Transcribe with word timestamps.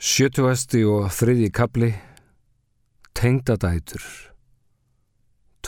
Sjötuasti 0.00 0.78
og 0.88 1.10
þriði 1.12 1.50
kapli 1.52 1.90
Tengdadætur 3.12 4.00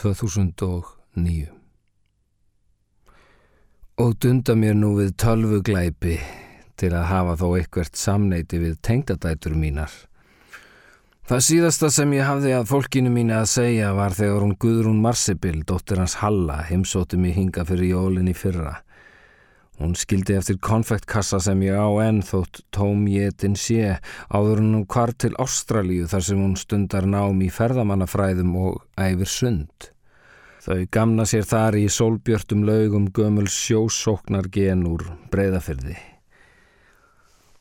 2009 0.01 1.51
Og 4.01 4.15
dunda 4.17 4.55
mér 4.57 4.73
nú 4.73 4.95
við 4.97 5.11
tölvuglæpi 5.21 6.15
til 6.81 6.89
að 6.97 7.05
hafa 7.11 7.35
þó 7.43 7.45
eitthvert 7.59 8.01
samneiti 8.01 8.57
við 8.63 8.79
tengdadætur 8.81 9.53
mínar. 9.53 9.93
Það 11.29 11.45
síðasta 11.51 11.91
sem 11.93 12.17
ég 12.17 12.25
hafði 12.25 12.55
að 12.57 12.71
fólkinu 12.73 13.13
mínu 13.13 13.37
að 13.37 13.51
segja 13.53 13.93
var 13.93 14.17
þegar 14.17 14.47
hún 14.47 14.57
Guðrún 14.57 15.03
Marsibil, 15.05 15.59
dóttir 15.61 16.01
hans 16.01 16.17
Halla, 16.25 16.63
heimsóti 16.71 17.21
mig 17.21 17.37
hinga 17.37 17.69
fyrir 17.69 17.93
jólinn 17.93 18.33
í 18.33 18.35
fyrra. 18.35 18.79
Hún 19.81 19.95
skildi 19.97 20.35
eftir 20.37 20.59
konfektkassa 20.61 21.39
sem 21.41 21.63
ég 21.65 21.73
á 21.73 21.89
enn 22.05 22.21
þótt 22.25 22.61
tóm 22.75 23.07
jétin 23.09 23.55
sé 23.57 23.97
áður 24.29 24.61
en 24.61 24.75
hún 24.77 24.85
kvar 24.85 25.15
til 25.17 25.33
Ástralíu 25.41 26.05
þar 26.11 26.27
sem 26.27 26.43
hún 26.43 26.53
stundar 26.59 27.09
nám 27.09 27.41
í 27.41 27.49
ferðamannafræðum 27.53 28.53
og 28.61 28.83
æfir 29.01 29.31
sund. 29.33 29.89
Þau 30.63 30.85
gamna 30.95 31.25
sér 31.27 31.43
þar 31.49 31.75
í 31.81 31.87
sólbjörtum 31.91 32.61
laugum 32.69 33.09
gömul 33.11 33.49
sjósóknar 33.51 34.47
gen 34.53 34.85
úr 34.87 35.09
breyðafyrði. 35.33 35.97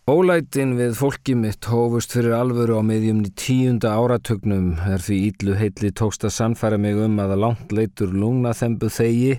Ólætin 0.07 0.77
við 0.77 0.97
fólki 0.99 1.35
mitt 1.39 1.67
hófust 1.71 2.13
fyrir 2.15 2.37
alvöru 2.37 2.77
á 2.79 2.83
miðjumni 2.83 3.33
tíunda 3.39 3.97
áratögnum 3.97 4.73
er 4.91 5.03
því 5.03 5.19
íllu 5.29 5.59
heitli 5.59 5.93
tókst 5.95 6.27
að 6.27 6.37
sannfæra 6.37 6.79
mig 6.79 6.99
um 6.99 7.21
að 7.23 7.37
að 7.37 7.43
langt 7.45 7.75
leitur 7.75 8.11
lungna 8.15 8.51
þembu 8.59 8.91
þegi 8.91 9.37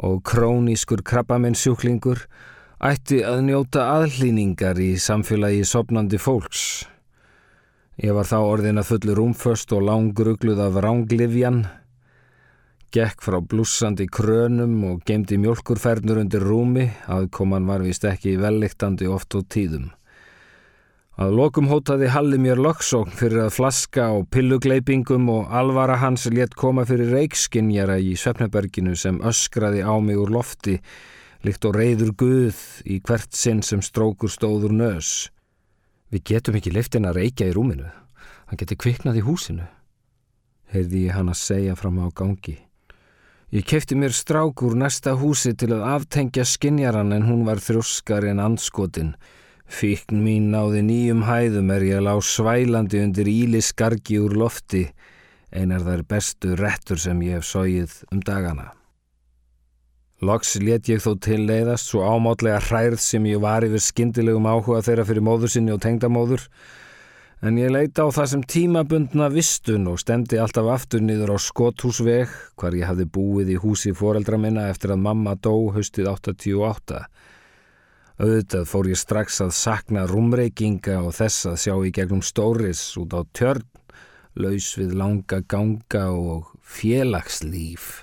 og 0.00 0.22
krónískur 0.24 1.02
krabbamennsjúklingur 1.04 2.24
ætti 2.80 3.20
að 3.26 3.42
njóta 3.50 3.84
aðlýningar 3.98 4.80
í 4.80 4.94
samfélagi 4.96 5.66
sopnandi 5.68 6.20
fólks. 6.20 6.62
Ég 8.00 8.16
var 8.16 8.24
þá 8.24 8.38
orðin 8.40 8.80
að 8.80 8.88
fullu 8.94 9.16
rúmföst 9.18 9.74
og 9.76 9.84
langrugluð 9.84 10.62
af 10.64 10.78
ránglifjan, 10.80 11.66
gekk 12.90 13.20
frá 13.20 13.36
blúsandi 13.44 14.08
krönum 14.08 14.78
og 14.88 15.04
gemdi 15.04 15.36
mjölkurfernur 15.36 16.22
undir 16.24 16.42
rúmi, 16.48 16.88
aðkoman 17.04 17.68
var 17.68 17.84
vist 17.84 18.08
ekki 18.08 18.38
velliktandi 18.40 19.10
oft 19.10 19.36
og 19.36 19.44
tíðum. 19.52 19.90
Að 21.20 21.34
lokum 21.36 21.66
hótaði 21.68 22.06
Halli 22.08 22.38
mér 22.40 22.56
lokksókn 22.64 23.12
fyrir 23.12 23.42
að 23.42 23.50
flaska 23.58 24.06
og 24.16 24.30
pillugleipingum 24.32 25.26
og 25.28 25.50
alvara 25.52 25.98
hans 26.00 26.22
létt 26.32 26.54
koma 26.56 26.86
fyrir 26.88 27.10
reikskinjara 27.12 27.98
í 28.00 28.14
Svefneberginu 28.16 28.94
sem 28.96 29.18
öskraði 29.20 29.82
á 29.84 29.92
mig 30.00 30.16
úr 30.16 30.32
lofti 30.32 30.78
líkt 31.44 31.66
og 31.68 31.76
reyður 31.76 32.14
guð 32.22 32.62
í 32.88 32.96
hvert 33.04 33.36
sinn 33.36 33.60
sem 33.60 33.82
strókur 33.84 34.32
stóður 34.32 34.72
nös. 34.72 35.28
Við 36.08 36.24
getum 36.30 36.56
ekki 36.56 36.72
liftin 36.72 37.04
að 37.04 37.18
reykja 37.20 37.50
í 37.50 37.52
rúminu. 37.52 37.90
Hann 38.48 38.60
geti 38.62 38.78
kviknað 38.80 39.20
í 39.20 39.24
húsinu. 39.26 39.66
Heyrði 40.72 41.02
ég 41.04 41.18
hann 41.18 41.28
að 41.28 41.42
segja 41.42 41.74
fram 41.76 42.00
á 42.00 42.08
gangi. 42.16 42.56
Ég 43.52 43.68
kefti 43.68 43.92
mér 43.98 44.16
strák 44.16 44.64
úr 44.64 44.72
næsta 44.72 45.12
húsi 45.20 45.52
til 45.52 45.68
að 45.74 45.84
aftengja 45.98 46.48
skinjaran 46.48 47.12
en 47.12 47.28
hún 47.28 47.44
var 47.44 47.60
þrjóskar 47.60 48.24
en 48.32 48.40
anskotin. 48.40 49.12
Fíkn 49.70 50.18
mín 50.24 50.48
náði 50.50 50.80
nýjum 50.82 51.20
hæðum 51.28 51.68
er 51.70 51.84
ég 51.86 52.02
lág 52.02 52.24
svælandi 52.26 52.98
undir 53.04 53.28
íli 53.30 53.60
skargi 53.62 54.18
úr 54.18 54.34
lofti, 54.34 54.88
einar 55.54 55.84
þær 55.86 56.02
bestu 56.10 56.56
rettur 56.58 56.98
sem 56.98 57.20
ég 57.22 57.38
hef 57.38 57.46
sóið 57.46 57.94
um 58.10 58.18
dagana. 58.26 58.72
Loks 60.26 60.56
let 60.60 60.90
ég 60.90 60.98
þó 61.00 61.14
til 61.22 61.46
leiðast 61.46 61.86
svo 61.88 62.02
ámátlega 62.02 62.58
hærð 62.66 62.98
sem 63.00 63.30
ég 63.30 63.40
var 63.40 63.64
yfir 63.64 63.80
skindilegum 63.86 64.50
áhuga 64.50 64.82
þeirra 64.84 65.06
fyrir 65.08 65.24
móður 65.24 65.54
sinni 65.54 65.72
og 65.72 65.80
tengdamóður, 65.86 66.42
en 67.46 67.62
ég 67.62 67.70
leita 67.70 68.04
á 68.04 68.08
það 68.12 68.30
sem 68.34 68.44
tímabundna 68.54 69.30
vistun 69.32 69.86
og 69.88 70.02
stemdi 70.02 70.42
alltaf 70.42 70.66
aftur 70.74 71.00
niður 71.00 71.32
á 71.32 71.38
skothúsveg 71.40 72.34
hvar 72.58 72.76
ég 72.76 72.90
hafði 72.90 73.06
búið 73.06 73.54
í 73.54 73.62
húsi 73.62 73.94
foreldra 73.96 74.36
minna 74.36 74.66
eftir 74.68 74.92
að 74.92 75.06
mamma 75.06 75.38
dó 75.38 75.54
haustið 75.72 76.10
88. 76.10 77.06
Auðvitað 78.20 78.66
fór 78.68 78.88
ég 78.90 78.98
strax 79.00 79.38
að 79.40 79.54
sakna 79.56 80.02
rúmreikinga 80.04 80.98
og 81.00 81.14
þess 81.16 81.46
að 81.48 81.54
sjá 81.62 81.74
í 81.88 81.92
gegnum 81.96 82.20
stóris 82.20 82.82
út 83.00 83.14
á 83.16 83.24
tjörn, 83.32 83.64
laus 84.36 84.66
við 84.76 84.90
langa 85.00 85.38
ganga 85.48 86.02
og 86.12 86.50
félagslíf. 86.60 88.02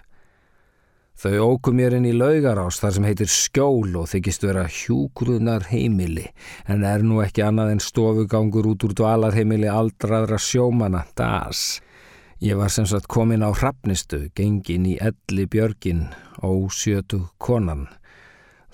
Þau 1.22 1.35
óku 1.51 1.73
mér 1.73 2.00
inn 2.00 2.07
í 2.09 2.16
laugarás 2.17 2.79
þar 2.81 2.95
sem 2.95 3.06
heitir 3.06 3.29
skjól 3.29 3.94
og 4.01 4.09
þykist 4.09 4.47
vera 4.47 4.66
hjúgruðnar 4.66 5.69
heimili 5.69 6.25
en 6.66 6.81
er 6.85 7.06
nú 7.06 7.22
ekki 7.22 7.45
annað 7.45 7.75
en 7.75 7.83
stofugangur 7.85 8.72
út 8.73 8.88
úr 8.89 8.97
dvalarheimili 8.97 9.69
aldraðra 9.69 10.41
sjómana, 10.41 11.06
das. 11.13 11.83
Ég 12.41 12.57
var 12.57 12.73
sem 12.73 12.89
sagt 12.89 13.06
komin 13.06 13.45
á 13.45 13.53
hrappnistu, 13.53 14.31
gengin 14.33 14.89
í 14.89 14.97
elli 14.97 15.45
björgin, 15.45 16.07
ósjötu 16.41 17.27
konan. 17.38 17.85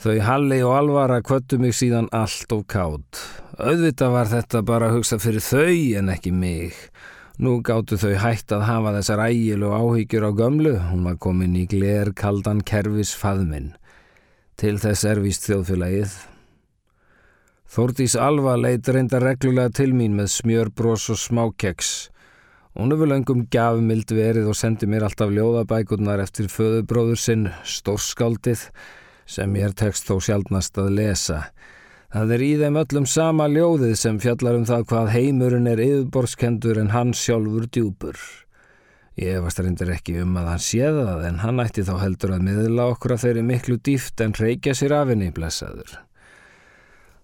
Þau 0.01 0.17
Halli 0.25 0.59
og 0.65 0.73
Alvara 0.77 1.21
kvöttu 1.21 1.59
mig 1.61 1.75
síðan 1.77 2.09
allt 2.11 2.51
og 2.55 2.65
kátt. 2.71 3.19
Auðvitað 3.61 4.15
var 4.15 4.31
þetta 4.31 4.63
bara 4.65 4.89
að 4.89 4.97
hugsa 4.97 5.19
fyrir 5.21 5.45
þau 5.45 5.99
en 5.99 6.09
ekki 6.15 6.33
mig. 6.33 6.73
Nú 7.37 7.59
gáttu 7.65 7.97
þau 8.01 8.13
hægt 8.21 8.51
að 8.53 8.67
hafa 8.67 8.93
þessar 8.97 9.23
ægil 9.29 9.63
og 9.65 9.77
áhyggjur 9.77 10.27
á 10.27 10.31
gömlu. 10.37 10.73
Hún 10.89 11.05
var 11.07 11.17
komin 11.21 11.55
í 11.57 11.67
gler 11.69 12.13
kaldan 12.17 12.61
kervis 12.65 13.13
faðminn. 13.17 13.73
Til 14.57 14.77
þess 14.81 15.05
er 15.09 15.21
víst 15.21 15.47
þjóðfélagið. 15.49 16.13
Þórtís 17.73 18.13
Alva 18.21 18.53
leit 18.53 18.85
reynda 18.85 19.17
reglulega 19.17 19.71
til 19.73 19.95
mín 19.97 20.13
með 20.13 20.27
smjörbros 20.29 21.07
og 21.09 21.17
smákeks. 21.17 21.93
Hún 22.77 22.93
hefur 22.93 23.09
löngum 23.09 23.47
gafmild 23.53 24.09
verið 24.13 24.51
og 24.51 24.57
sendi 24.57 24.85
mér 24.89 25.07
alltaf 25.07 25.33
ljóðabækurnar 25.33 26.21
eftir 26.21 26.51
föðubróður 26.53 27.17
sinn, 27.21 27.47
stórskáldið, 27.65 28.67
sem 29.25 29.55
ég 29.55 29.69
er 29.69 29.75
tekst 29.77 30.09
þó 30.09 30.19
sjálfnast 30.23 30.77
að 30.81 30.93
lesa. 30.99 31.39
Það 32.13 32.33
er 32.35 32.45
í 32.45 32.51
þeim 32.61 32.79
öllum 32.83 33.09
sama 33.09 33.49
ljóðið 33.49 33.95
sem 33.97 34.21
fjallar 34.21 34.59
um 34.59 34.65
það 34.69 34.87
hvað 34.91 35.11
heimurinn 35.15 35.69
er 35.71 35.81
yfirborskendur 35.81 36.77
en 36.81 36.91
hann 36.93 37.13
sjálfur 37.17 37.65
djúpur. 37.73 38.19
Ég 39.17 39.37
efast 39.37 39.61
reyndir 39.61 39.91
ekki 39.93 40.19
um 40.23 40.37
að 40.41 40.47
hann 40.51 40.63
séða 40.65 41.03
það 41.07 41.27
en 41.27 41.43
hann 41.43 41.61
ætti 41.61 41.85
þá 41.85 41.93
heldur 42.01 42.33
að 42.33 42.47
miðla 42.47 42.87
okkur 42.95 43.13
að 43.13 43.27
þeirri 43.27 43.45
miklu 43.49 43.77
dýft 43.77 44.21
en 44.25 44.33
reykja 44.37 44.73
sér 44.77 44.95
af 44.97 45.11
henni 45.13 45.29
blessaður. 45.33 45.93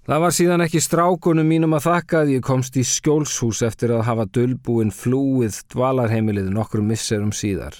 Það 0.09 0.21
var 0.23 0.33
síðan 0.33 0.65
ekki 0.65 0.79
strákunum 0.81 1.45
mínum 1.45 1.73
að 1.77 1.85
þakka 1.85 2.23
að 2.23 2.31
ég 2.33 2.45
komst 2.45 2.77
í 2.81 2.83
skjólshús 2.85 3.59
eftir 3.65 3.91
að 3.93 4.07
hafa 4.07 4.25
dölbúin 4.33 4.89
flúið 4.89 5.59
dvalarheimilið 5.69 6.49
nokkur 6.55 6.81
misserum 6.81 7.29
síðar. 7.29 7.75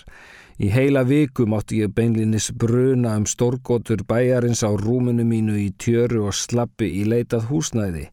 Í 0.60 0.68
heila 0.74 1.06
viku 1.08 1.46
mátti 1.48 1.78
ég 1.80 1.94
beinlinis 1.96 2.50
bruna 2.52 3.14
um 3.16 3.24
stórgótur 3.24 4.02
bæjarins 4.04 4.60
á 4.68 4.68
rúmunu 4.76 5.24
mínu 5.24 5.54
í 5.56 5.70
tjöru 5.80 6.26
og 6.28 6.36
slappi 6.36 6.90
í 7.00 7.06
leitað 7.08 7.46
húsnæði 7.48 8.10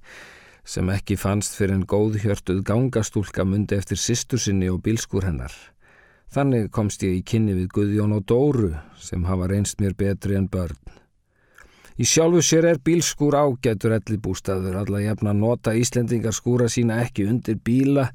sem 0.63 0.93
ekki 0.95 1.17
fannst 1.19 1.57
fyrir 1.59 1.75
en 1.75 1.83
góðhjörtuð 1.91 2.61
gangastúlka 2.69 3.43
mundi 3.43 3.75
eftir 3.75 3.99
sýstur 3.99 4.39
sinni 4.43 4.71
og 4.71 4.79
bílskur 4.87 5.27
hennar. 5.27 5.51
Þannig 6.31 6.71
komst 6.71 7.03
ég 7.03 7.19
í 7.19 7.27
kynni 7.27 7.55
við 7.55 7.69
Guðjón 7.75 8.15
og 8.15 8.25
Dóru 8.31 8.73
sem 8.99 9.27
hafa 9.27 9.51
reynst 9.51 9.83
mér 9.83 9.99
betri 9.99 10.39
en 10.39 10.47
börn. 10.51 10.79
Í 11.99 12.07
sjálfu 12.07 12.45
sér 12.47 12.71
er 12.71 12.83
bílskúr 12.83 13.35
ágætur 13.39 13.95
elli 13.99 14.19
bústaður, 14.23 14.83
alla 14.83 15.03
jafna 15.03 15.35
nota 15.35 15.75
Íslendingar 15.75 16.35
skúra 16.35 16.71
sína 16.71 17.03
ekki 17.03 17.27
undir 17.27 17.59
bíla 17.59 18.13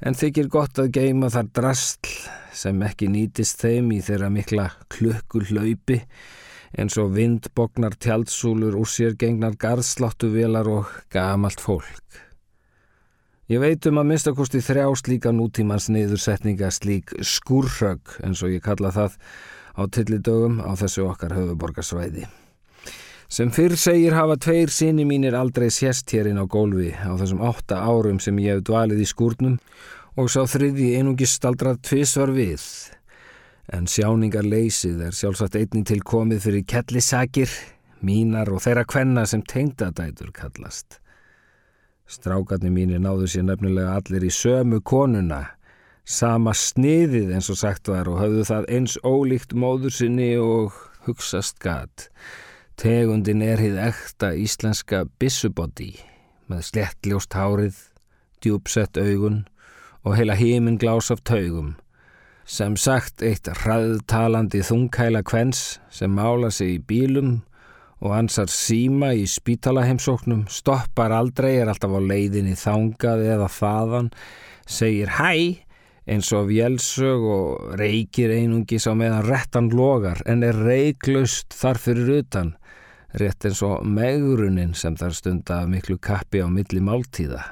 en 0.00 0.16
þykir 0.16 0.50
gott 0.52 0.78
að 0.80 0.92
geima 0.98 1.30
þar 1.32 1.52
drastl 1.56 2.12
sem 2.56 2.82
ekki 2.84 3.08
nýtist 3.12 3.60
þeim 3.62 3.92
í 3.96 4.02
þeirra 4.04 4.30
mikla 4.32 4.70
klukku 4.92 5.44
hlaupi 5.50 6.02
eins 6.76 6.96
og 7.00 7.14
vindbognar 7.16 7.96
tjaldsúlur 8.00 8.76
úr 8.76 8.88
sér 8.90 9.16
gengnar 9.18 9.56
garðsláttuvelar 9.60 10.68
og 10.68 10.92
gamalt 11.12 11.62
fólk. 11.62 12.22
Ég 13.46 13.62
veit 13.62 13.86
um 13.86 14.00
að 14.00 14.08
minnstakosti 14.10 14.60
þrjá 14.64 14.88
slíka 14.98 15.30
nútímans 15.30 15.86
niðursetninga 15.94 16.72
slík 16.74 17.14
skúrhögg 17.22 18.18
eins 18.26 18.42
og 18.42 18.56
ég 18.56 18.64
kalla 18.64 18.90
það 18.90 19.14
á 19.78 19.82
tillidögum 19.86 20.58
á 20.66 20.74
þessu 20.74 21.06
okkar 21.06 21.36
höfuborgarsvæði. 21.36 22.26
Sem 23.26 23.50
fyrr 23.50 23.74
segir 23.74 24.14
hafa 24.14 24.36
tveir 24.38 24.70
sinni 24.70 25.02
mínir 25.04 25.34
aldrei 25.34 25.66
sérst 25.74 26.12
hérinn 26.14 26.38
á 26.38 26.46
gólfi 26.46 26.92
á 26.94 27.10
þessum 27.18 27.40
átta 27.42 27.80
árum 27.82 28.20
sem 28.22 28.38
ég 28.38 28.54
hef 28.54 28.66
dvalið 28.68 29.02
í 29.02 29.06
skúrnum 29.10 29.56
og 30.14 30.30
sá 30.30 30.44
þriði 30.46 30.92
einungi 31.00 31.26
staldrað 31.26 31.80
tvísvar 31.88 32.30
við. 32.36 32.62
En 33.74 33.90
sjáningar 33.90 34.46
leysið 34.46 35.02
er 35.08 35.18
sjálfsagt 35.18 35.58
einning 35.58 35.88
til 35.90 35.98
komið 36.06 36.46
fyrir 36.46 36.64
kellisakir, 36.70 37.50
mínar 37.98 38.52
og 38.54 38.62
þeirra 38.62 38.86
kvenna 38.86 39.26
sem 39.26 39.42
tengdadætur 39.42 40.30
kallast. 40.30 41.00
Strákarnir 42.06 42.70
mínir 42.70 43.02
náðu 43.02 43.26
sér 43.26 43.48
nefnilega 43.50 43.98
allir 43.98 44.22
í 44.22 44.30
sömu 44.30 44.78
konuna, 44.86 45.42
sama 46.06 46.54
sniðið 46.54 47.34
eins 47.34 47.50
og 47.50 47.58
sagt 47.58 47.90
var 47.90 48.06
og 48.06 48.22
höfðu 48.22 48.46
það 48.46 48.68
eins 48.78 49.00
ólíkt 49.02 49.58
móður 49.58 49.98
sinni 49.98 50.36
og 50.38 50.78
hugsast 51.08 51.58
gatt. 51.58 52.12
Tegundin 52.76 53.40
er 53.40 53.56
hið 53.56 53.78
ekta 53.80 54.34
íslenska 54.36 55.06
bissuboddi, 55.16 55.94
með 56.44 56.66
slettljóst 56.68 57.32
hárið, 57.32 57.78
djúpsett 58.44 58.98
augun 59.00 59.46
og 60.04 60.18
heila 60.18 60.36
híminn 60.36 60.76
glás 60.76 61.08
af 61.14 61.22
taugum. 61.24 61.72
Sem 62.44 62.76
sagt 62.76 63.24
eitt 63.24 63.48
hraðtalandi 63.48 64.60
þungkæla 64.68 65.24
kvens 65.24 65.80
sem 65.88 66.12
mála 66.12 66.52
sig 66.52 66.74
í 66.76 66.82
bílum 66.84 67.38
og 68.04 68.12
ansar 68.12 68.52
síma 68.52 69.14
í 69.16 69.24
spítalaheimsóknum, 69.24 70.44
stoppar 70.52 71.16
aldrei, 71.16 71.54
er 71.56 71.72
alltaf 71.72 71.96
á 71.96 72.00
leiðinni 72.12 72.58
þangað 72.60 73.24
eða 73.24 73.48
þaðan, 73.56 74.12
segir 74.68 75.16
hæ 75.16 75.64
eins 76.06 76.28
og 76.36 76.52
vjelsög 76.52 77.24
og 77.24 77.72
reykir 77.80 78.36
einungis 78.36 78.84
á 78.84 78.92
meðan 78.92 79.26
rettan 79.26 79.72
logar 79.72 80.20
en 80.28 80.44
er 80.46 80.60
reiklaust 80.68 81.56
þar 81.56 81.80
fyrir 81.82 82.12
utan, 82.20 82.54
rétt 83.20 83.46
eins 83.48 83.62
og 83.64 83.84
megrunin 83.86 84.74
sem 84.76 84.96
þar 84.98 85.14
stunda 85.16 85.60
miklu 85.70 85.98
kappi 86.02 86.42
á 86.44 86.48
milli 86.52 86.82
máltíða. 86.84 87.42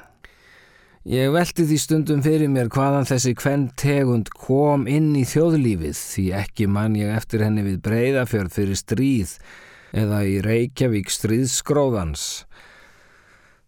Ég 1.05 1.35
velti 1.35 1.67
því 1.69 1.77
stundum 1.83 2.23
fyrir 2.25 2.49
mér 2.49 2.71
hvaðan 2.73 3.05
þessi 3.05 3.35
kvenn 3.37 3.67
tegund 3.77 4.31
kom 4.33 4.87
inn 4.89 5.11
í 5.21 5.27
þjóðlífið 5.29 5.99
því 6.01 6.25
ekki 6.39 6.69
mann 6.73 6.97
ég 6.97 7.13
eftir 7.13 7.45
henni 7.45 7.65
við 7.67 7.83
breyðafjörð 7.85 8.55
fyrir 8.57 8.81
stríð 8.81 9.35
eða 9.93 10.23
í 10.25 10.39
Reykjavík 10.47 11.13
stríðskróðans. 11.13 12.25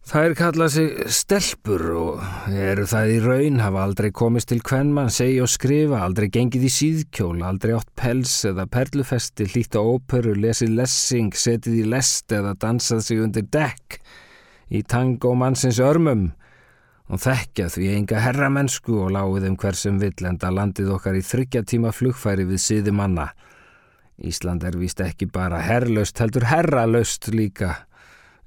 Þær 0.07 0.37
kalla 0.39 0.69
sig 0.71 1.01
stelpur 1.11 1.81
og 1.99 2.51
eru 2.55 2.85
það 2.87 3.09
í 3.11 3.15
raun, 3.25 3.57
hafa 3.59 3.81
aldrei 3.83 4.07
komist 4.15 4.47
til 4.47 4.61
hvern 4.63 4.93
mann, 4.95 5.09
segja 5.11 5.43
og 5.43 5.49
skrifa, 5.51 5.97
aldrei 5.99 6.29
gengið 6.31 6.63
í 6.63 6.71
síðkjól, 6.71 7.41
aldrei 7.43 7.73
átt 7.75 7.89
pels 7.99 8.37
eða 8.47 8.69
perlufesti, 8.71 9.49
hlýtt 9.51 9.75
á 9.75 9.83
óperu, 9.83 10.31
lesið 10.39 10.77
lessing, 10.77 11.35
setið 11.35 11.81
í 11.81 11.83
lest 11.91 12.31
eða 12.31 12.53
dansað 12.55 13.03
sig 13.03 13.19
undir 13.19 13.49
dekk 13.51 13.97
í 14.71 14.81
tango 14.87 15.33
mannsins 15.35 15.81
örmum 15.83 16.29
og 17.11 17.23
þekkja 17.23 17.67
því 17.75 17.91
enga 17.97 18.23
herramennsku 18.23 18.95
og 19.03 19.11
láið 19.17 19.49
um 19.51 19.59
hver 19.59 19.75
sem 19.75 19.99
vill 19.99 20.31
enda 20.31 20.53
landið 20.55 20.93
okkar 20.95 21.19
í 21.19 21.25
þryggja 21.33 21.65
tíma 21.67 21.91
flugfæri 21.91 22.47
við 22.47 22.63
síði 22.63 22.95
manna. 22.95 23.33
Ísland 24.23 24.63
er 24.63 24.79
vist 24.79 25.03
ekki 25.03 25.27
bara 25.27 25.59
herrlaust, 25.67 26.15
heldur 26.23 26.47
herralaust 26.47 27.27
líka. 27.35 27.86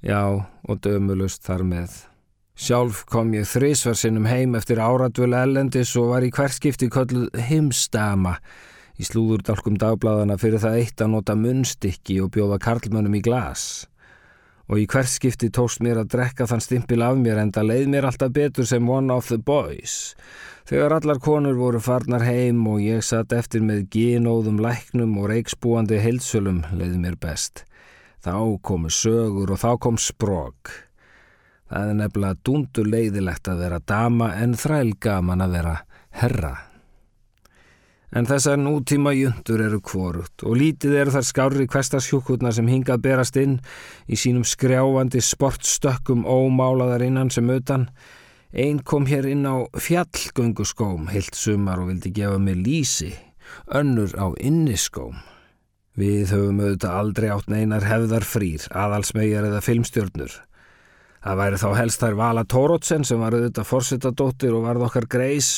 Já, 0.01 0.21
og 0.65 0.81
dömulust 0.81 1.43
þar 1.45 1.61
með. 1.67 1.99
Sjálf 2.57 3.05
kom 3.09 3.31
ég 3.33 3.45
þrísvarsinnum 3.49 4.25
heim 4.29 4.57
eftir 4.57 4.81
áradvölu 4.81 5.37
ellendis 5.37 5.93
og 5.97 6.11
var 6.11 6.25
í 6.25 6.31
hverskipti 6.33 6.89
kölluð 6.93 7.29
himstama 7.47 8.35
í 9.01 9.05
slúðurdálkum 9.07 9.77
dagbladana 9.81 10.37
fyrir 10.41 10.61
það 10.61 10.81
eitt 10.81 11.01
að 11.01 11.13
nota 11.15 11.37
munnstykki 11.37 12.19
og 12.21 12.33
bjóða 12.35 12.59
karlmönnum 12.61 13.17
í 13.17 13.23
glas. 13.25 13.87
Og 14.71 14.81
í 14.81 14.85
hverskipti 14.89 15.49
tóst 15.53 15.81
mér 15.83 16.03
að 16.03 16.11
drekka 16.15 16.47
þann 16.49 16.63
stimpil 16.63 17.01
af 17.05 17.17
mér 17.19 17.41
en 17.41 17.53
það 17.55 17.69
leið 17.71 17.89
mér 17.95 18.07
alltaf 18.09 18.35
betur 18.35 18.67
sem 18.69 18.89
one 18.89 19.13
of 19.13 19.29
the 19.29 19.37
boys. 19.37 20.13
Þegar 20.69 20.99
allar 20.99 21.19
konur 21.21 21.57
voru 21.59 21.81
farnar 21.81 22.23
heim 22.25 22.61
og 22.69 22.81
ég 22.81 23.03
satt 23.05 23.33
eftir 23.35 23.65
með 23.65 23.87
gínóðum 23.95 24.61
læknum 24.63 25.17
og 25.19 25.31
reiksbúandi 25.33 25.99
heilsölum 26.01 26.63
leiði 26.71 27.01
mér 27.01 27.17
best. 27.21 27.65
Þá 28.21 28.35
komu 28.61 28.91
sögur 28.93 29.53
og 29.55 29.61
þá 29.61 29.71
kom 29.81 29.97
sprók. 29.97 30.71
Það 31.71 31.87
er 31.89 31.97
nefnilega 31.97 32.37
dundur 32.45 32.89
leiðilegt 32.91 33.47
að 33.49 33.63
vera 33.63 33.79
dama 33.79 34.33
en 34.37 34.57
þrælgaman 34.59 35.41
að 35.45 35.55
vera 35.57 35.75
herra. 36.19 36.53
En 38.11 38.27
þessar 38.27 38.57
nútíma 38.59 39.13
jundur 39.15 39.61
eru 39.63 39.79
kvorugt 39.79 40.43
og 40.43 40.57
lítið 40.59 40.97
eru 40.99 41.13
þar 41.15 41.27
skári 41.29 41.67
kvestasjúkutna 41.71 42.51
sem 42.51 42.67
hingað 42.67 43.05
berast 43.05 43.37
inn 43.39 43.61
í 44.11 44.19
sínum 44.19 44.43
skrjáfandi 44.43 45.21
sportstökkum 45.23 46.25
ómálaðar 46.27 47.07
innan 47.07 47.31
sem 47.31 47.47
utan 47.49 47.87
Einn 48.51 48.81
kom 48.83 49.05
hér 49.07 49.29
inn 49.31 49.47
á 49.47 49.63
fjallgönguskóm 49.79 51.05
heilt 51.07 51.37
sumar 51.39 51.79
og 51.79 51.87
vildi 51.87 52.11
gefa 52.11 52.35
mig 52.35 52.57
lísi, 52.59 53.13
önnur 53.71 54.11
á 54.19 54.27
inniskóm. 54.43 55.15
Við 55.99 56.31
höfum 56.31 56.61
auðvitað 56.61 56.95
aldrei 57.01 57.27
átt 57.33 57.51
neinar 57.51 57.83
hefðar 57.83 58.25
frýr, 58.27 58.63
aðalsmegjar 58.71 59.49
eða 59.49 59.61
filmstjörnur. 59.65 60.37
Það 61.21 61.39
væri 61.41 61.61
þá 61.61 61.69
helst 61.77 62.01
þær 62.01 62.17
Vala 62.21 62.43
Tórótsen 62.47 63.05
sem 63.05 63.21
var 63.21 63.35
auðvitað 63.37 63.69
fórsetadóttir 63.69 64.55
og 64.57 64.65
varð 64.65 64.87
okkar 64.87 65.07
greis 65.11 65.51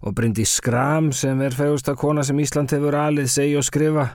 og 0.00 0.16
Bryndi 0.16 0.44
Skram 0.48 1.10
sem 1.16 1.40
er 1.44 1.56
fegursta 1.56 1.94
kona 1.96 2.24
sem 2.26 2.38
Ísland 2.42 2.72
hefur 2.74 2.98
alið 2.98 3.30
segja 3.32 3.60
og 3.60 3.68
skrifa. 3.68 4.06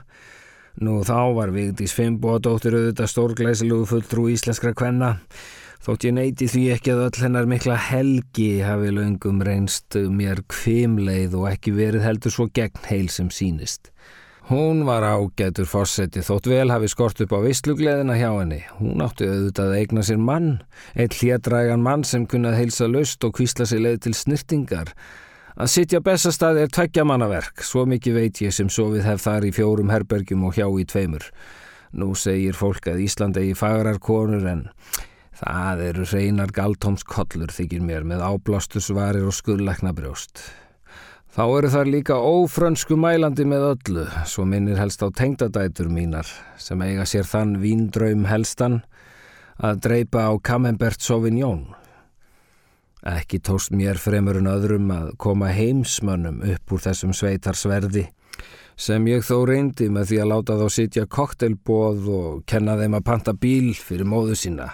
Nú 0.82 1.00
þá 1.08 1.20
var 1.38 1.54
Vigdís 1.54 1.94
Fimboadóttir 1.96 2.76
auðvitað 2.76 3.12
stórglæsilugu 3.14 3.88
fulltrú 3.94 4.28
íslenskra 4.34 4.74
kvenna 4.76 5.14
Þótt 5.86 6.02
ég 6.08 6.14
neyti 6.16 6.46
því 6.50 6.60
ekki 6.74 6.90
að 6.90 7.00
öll 7.04 7.20
hennar 7.22 7.46
mikla 7.46 7.76
helgi 7.78 8.62
hafi 8.66 8.88
löngum 8.90 9.36
reynst 9.46 9.94
mér 10.10 10.40
kvimleið 10.50 11.36
og 11.38 11.44
ekki 11.52 11.76
verið 11.76 12.02
heldur 12.02 12.34
svo 12.34 12.48
gegn 12.50 12.88
heil 12.88 13.06
sem 13.14 13.28
sínist. 13.30 13.92
Hún 14.46 14.84
var 14.86 15.02
ágætur 15.02 15.66
fórseti 15.66 16.20
þótt 16.22 16.46
vel 16.46 16.70
hafi 16.70 16.86
skort 16.86 17.18
upp 17.24 17.32
á 17.34 17.42
visslugleðina 17.42 18.14
hjá 18.14 18.28
henni. 18.30 18.60
Hún 18.78 19.02
átti 19.02 19.26
auðvitað 19.26 19.72
að 19.72 19.78
eigna 19.80 20.04
sér 20.06 20.20
mann, 20.22 20.50
eitt 20.94 21.16
hljadrægan 21.18 21.82
mann 21.82 22.04
sem 22.06 22.28
kunnað 22.30 22.60
heilsa 22.60 22.86
löst 22.86 23.26
og 23.26 23.32
kvísla 23.34 23.66
sér 23.66 23.82
leið 23.82 23.96
til 24.04 24.12
snirtingar. 24.14 24.92
Að 25.58 25.72
sittja 25.72 25.98
bestastæði 25.98 26.62
er 26.62 26.70
tveggja 26.70 27.02
mannaverk, 27.10 27.64
svo 27.66 27.82
mikið 27.90 28.20
veit 28.20 28.38
ég 28.44 28.54
sem 28.54 28.70
svo 28.70 28.92
við 28.92 29.08
hef 29.08 29.24
þar 29.24 29.48
í 29.48 29.50
fjórum 29.56 29.90
herbergjum 29.90 30.46
og 30.46 30.54
hjá 30.54 30.68
í 30.70 30.86
tveimur. 30.94 31.26
Nú 31.98 32.12
segir 32.14 32.54
fólk 32.54 32.86
að 32.92 33.02
Ísland 33.02 33.40
eigi 33.42 33.58
fagrar 33.58 33.98
konur 33.98 34.46
en... 34.46 34.68
Það 35.36 35.82
eru 35.90 36.06
reynar 36.08 36.54
galtómskollur 36.54 37.50
þykir 37.52 37.82
mér 37.84 38.06
með 38.08 38.22
áblástusvarir 38.24 39.26
og 39.26 39.34
skuðlekna 39.36 39.90
brjóst. 39.92 40.38
Þá 41.36 41.42
eru 41.52 41.68
þar 41.68 41.88
líka 41.92 42.14
ófrönsku 42.16 42.96
mælandi 42.96 43.44
með 43.44 43.64
öllu, 43.66 44.04
svo 44.24 44.46
minnir 44.48 44.78
helst 44.80 45.02
á 45.04 45.12
tengdadætur 45.12 45.90
mínar 45.92 46.30
sem 46.56 46.80
eiga 46.80 47.04
sér 47.04 47.26
þann 47.28 47.58
víndraum 47.60 48.22
helstan 48.24 48.78
að 49.60 49.82
dreipa 49.84 50.22
á 50.28 50.32
Camembert 50.40 51.04
Sauvignon. 51.04 51.66
Ekki 53.04 53.42
tóst 53.44 53.74
mér 53.76 54.00
fremur 54.00 54.40
en 54.40 54.48
öðrum 54.48 54.88
að 54.94 55.10
koma 55.20 55.50
heimsmönnum 55.52 56.40
upp 56.54 56.72
úr 56.72 56.84
þessum 56.86 57.12
sveitarsverði 57.12 58.06
sem 58.72 59.04
ég 59.12 59.20
þó 59.28 59.42
reyndi 59.52 59.90
með 59.92 60.14
því 60.14 60.22
að 60.22 60.32
láta 60.32 60.56
þá 60.56 60.66
sitja 60.72 61.04
koktelbóð 61.04 62.08
og 62.16 62.40
kenna 62.48 62.78
þeim 62.80 62.96
að 62.96 63.06
panta 63.12 63.36
bíl 63.36 63.74
fyrir 63.76 64.08
móðu 64.08 64.40
sína. 64.40 64.70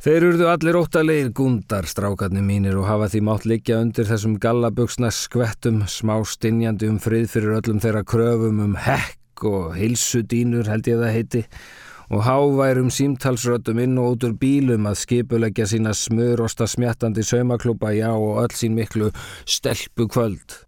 Þeir 0.00 0.24
urðu 0.30 0.46
allir 0.48 0.76
óttalegir 0.78 1.26
gundar 1.36 1.84
strákarnir 1.84 2.40
mínir 2.40 2.78
og 2.80 2.86
hafa 2.88 3.10
því 3.12 3.20
mátt 3.26 3.42
liggja 3.44 3.82
undir 3.84 4.06
þessum 4.08 4.38
gallaböksna 4.40 5.10
skvettum 5.12 5.82
smá 5.92 6.14
stinjandi 6.24 6.88
um 6.88 6.96
frið 7.04 7.26
fyrir 7.28 7.58
öllum 7.58 7.82
þeirra 7.84 8.00
kröfum 8.08 8.62
um 8.64 8.78
hekk 8.80 9.44
og 9.50 9.76
hilsudínur 9.76 10.72
held 10.72 10.88
ég 10.88 11.02
það 11.02 11.12
heiti 11.18 11.42
og 12.08 12.24
háværum 12.24 12.88
símtalsröttum 12.88 13.84
inn 13.84 14.00
og 14.00 14.14
út 14.14 14.26
úr 14.30 14.38
bílum 14.40 14.88
að 14.88 14.98
skipuleggja 15.02 15.68
sína 15.68 15.92
smörosta 15.92 16.64
smjattandi 16.64 17.20
saumaklúpa 17.20 17.92
já 17.92 18.08
og 18.08 18.40
öll 18.46 18.56
sín 18.56 18.80
miklu 18.80 19.12
stelpu 19.44 20.08
kvöld. 20.08 20.64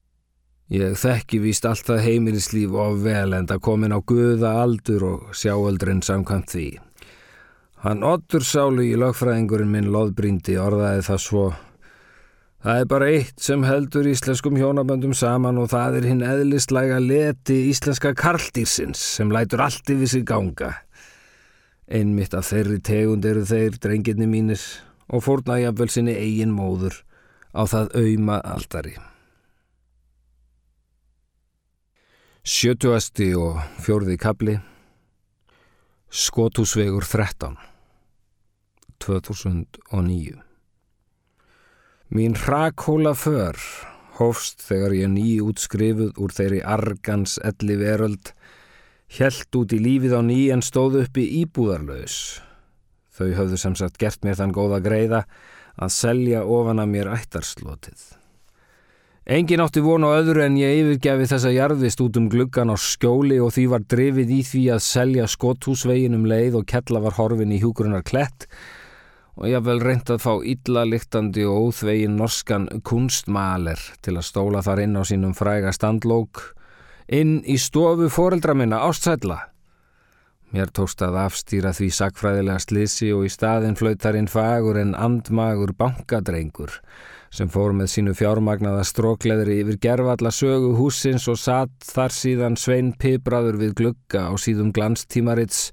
Ég 0.68 0.92
þekki 1.00 1.40
víst 1.40 1.64
allt 1.64 1.88
það 1.88 2.04
heimilislíf 2.04 2.76
of 2.76 3.00
vel 3.00 3.32
en 3.32 3.48
það 3.48 3.64
komin 3.64 3.96
á 3.96 4.00
guða 4.04 4.58
aldur 4.60 5.08
og 5.08 5.32
sjáöldrin 5.32 6.04
samkvæmt 6.04 6.52
því. 6.52 6.70
Hann 7.82 8.04
Ottur 8.06 8.44
Sálu 8.46 8.84
í 8.86 8.94
lögfræðingurinn 8.94 9.70
minn 9.72 9.90
loðbrindi 9.90 10.54
orðaði 10.62 11.02
það 11.08 11.22
svo 11.24 11.46
Það 12.62 12.78
er 12.78 12.84
bara 12.92 13.06
eitt 13.10 13.42
sem 13.42 13.64
heldur 13.66 14.06
íslenskum 14.06 14.54
hjónaböndum 14.54 15.16
saman 15.18 15.56
og 15.58 15.72
það 15.72 15.96
er 15.98 16.04
hinn 16.06 16.20
eðlistlæga 16.22 17.00
leti 17.02 17.56
íslenska 17.72 18.12
karldýrsins 18.14 19.00
sem 19.16 19.32
lætur 19.34 19.64
allt 19.64 19.90
yfir 19.90 20.10
sig 20.12 20.22
ganga. 20.28 20.68
Einmitt 21.90 22.36
af 22.38 22.52
þeirri 22.52 22.78
tegund 22.86 23.26
eru 23.26 23.42
þeir, 23.42 23.80
drengirni 23.82 24.28
mínir, 24.30 24.62
og 25.10 25.24
fórna 25.26 25.58
jafnvel 25.58 25.90
sinni 25.90 26.14
eigin 26.14 26.54
móður 26.54 27.00
á 27.50 27.66
það 27.66 27.90
auðma 27.98 28.38
aldari. 28.46 28.94
Sjötuasti 32.46 33.32
og 33.38 33.58
fjórði 33.82 34.16
kapli 34.22 34.56
Skotúsvegur 36.12 37.02
13 37.02 37.71
2009 39.02 40.42
Mín 42.12 42.34
hrakhóla 42.36 43.14
för 43.16 43.56
hófst 44.18 44.60
þegar 44.60 44.92
ég 44.96 45.08
ný 45.08 45.28
útskrifuð 45.40 46.18
úr 46.20 46.34
þeirri 46.36 46.60
argans 46.60 47.38
elli 47.40 47.78
veröld 47.80 48.34
helt 49.16 49.56
út 49.56 49.72
í 49.72 49.78
lífið 49.80 50.16
á 50.16 50.20
ný 50.24 50.40
en 50.52 50.64
stóð 50.64 51.02
uppi 51.02 51.24
íbúðarlaus. 51.42 52.40
Þau 53.12 53.28
höfðu 53.38 53.60
sem 53.60 53.76
sagt 53.76 54.00
gert 54.00 54.24
mér 54.24 54.38
þann 54.40 54.54
góða 54.56 54.80
greiða 54.84 55.22
að 55.76 55.94
selja 55.96 56.44
ofan 56.44 56.80
að 56.84 56.92
mér 56.92 57.10
ættarslotið. 57.12 58.02
Engin 59.32 59.62
átti 59.62 59.80
vonu 59.84 60.08
öðru 60.10 60.42
en 60.42 60.56
ég 60.58 60.80
yfirgefi 60.80 61.28
þessa 61.30 61.52
jarðist 61.54 62.00
út 62.02 62.16
um 62.18 62.28
gluggan 62.28 62.72
á 62.72 62.76
skjóli 62.76 63.38
og 63.40 63.52
því 63.54 63.66
var 63.70 63.84
drifið 63.86 64.32
í 64.34 64.40
því 64.48 64.62
að 64.74 64.84
selja 64.84 65.28
skotthúsvegin 65.30 66.16
um 66.18 66.26
leið 66.26 66.58
og 66.58 66.66
kella 66.72 67.04
var 67.04 67.16
horfin 67.20 67.54
í 67.54 67.60
hjúgrunar 67.62 68.02
klett 68.02 68.48
og 69.36 69.46
ég 69.48 69.62
vel 69.64 69.80
reynd 69.80 70.10
að 70.12 70.24
fá 70.24 70.32
illa 70.44 70.82
liktandi 70.88 71.44
og 71.48 71.68
óþvegin 71.68 72.18
norskan 72.20 72.66
kunstmaler 72.84 73.80
til 74.04 74.18
að 74.18 74.28
stóla 74.28 74.64
þar 74.64 74.84
inn 74.84 74.98
á 75.00 75.02
sínum 75.08 75.32
fræga 75.36 75.72
standlók 75.72 76.42
inn 77.08 77.40
í 77.48 77.56
stofu 77.60 78.10
foreldra 78.12 78.54
minna 78.54 78.82
ástsætla. 78.86 79.38
Mér 80.52 80.68
tókst 80.76 81.00
að 81.00 81.16
afstýra 81.16 81.72
því 81.72 81.88
sakfræðilega 81.96 82.60
slisi 82.60 83.08
og 83.16 83.24
í 83.24 83.32
staðin 83.32 83.76
flautarinn 83.78 84.28
fagur 84.28 84.76
en 84.82 84.92
andmagur 84.92 85.72
bankadrengur 85.78 86.76
sem 87.32 87.48
fór 87.48 87.72
með 87.72 87.88
sínu 87.94 88.12
fjármagnaða 88.16 88.82
strókleðri 88.84 89.62
yfir 89.62 89.78
gerfalla 89.80 90.28
sögu 90.34 90.74
húsins 90.76 91.24
og 91.32 91.38
satt 91.40 91.88
þar 91.88 92.12
síðan 92.12 92.58
Svein 92.60 92.92
Pibraður 93.00 93.56
við 93.62 93.72
glugga 93.78 94.26
á 94.28 94.32
síðum 94.36 94.74
glanstímarits 94.76 95.70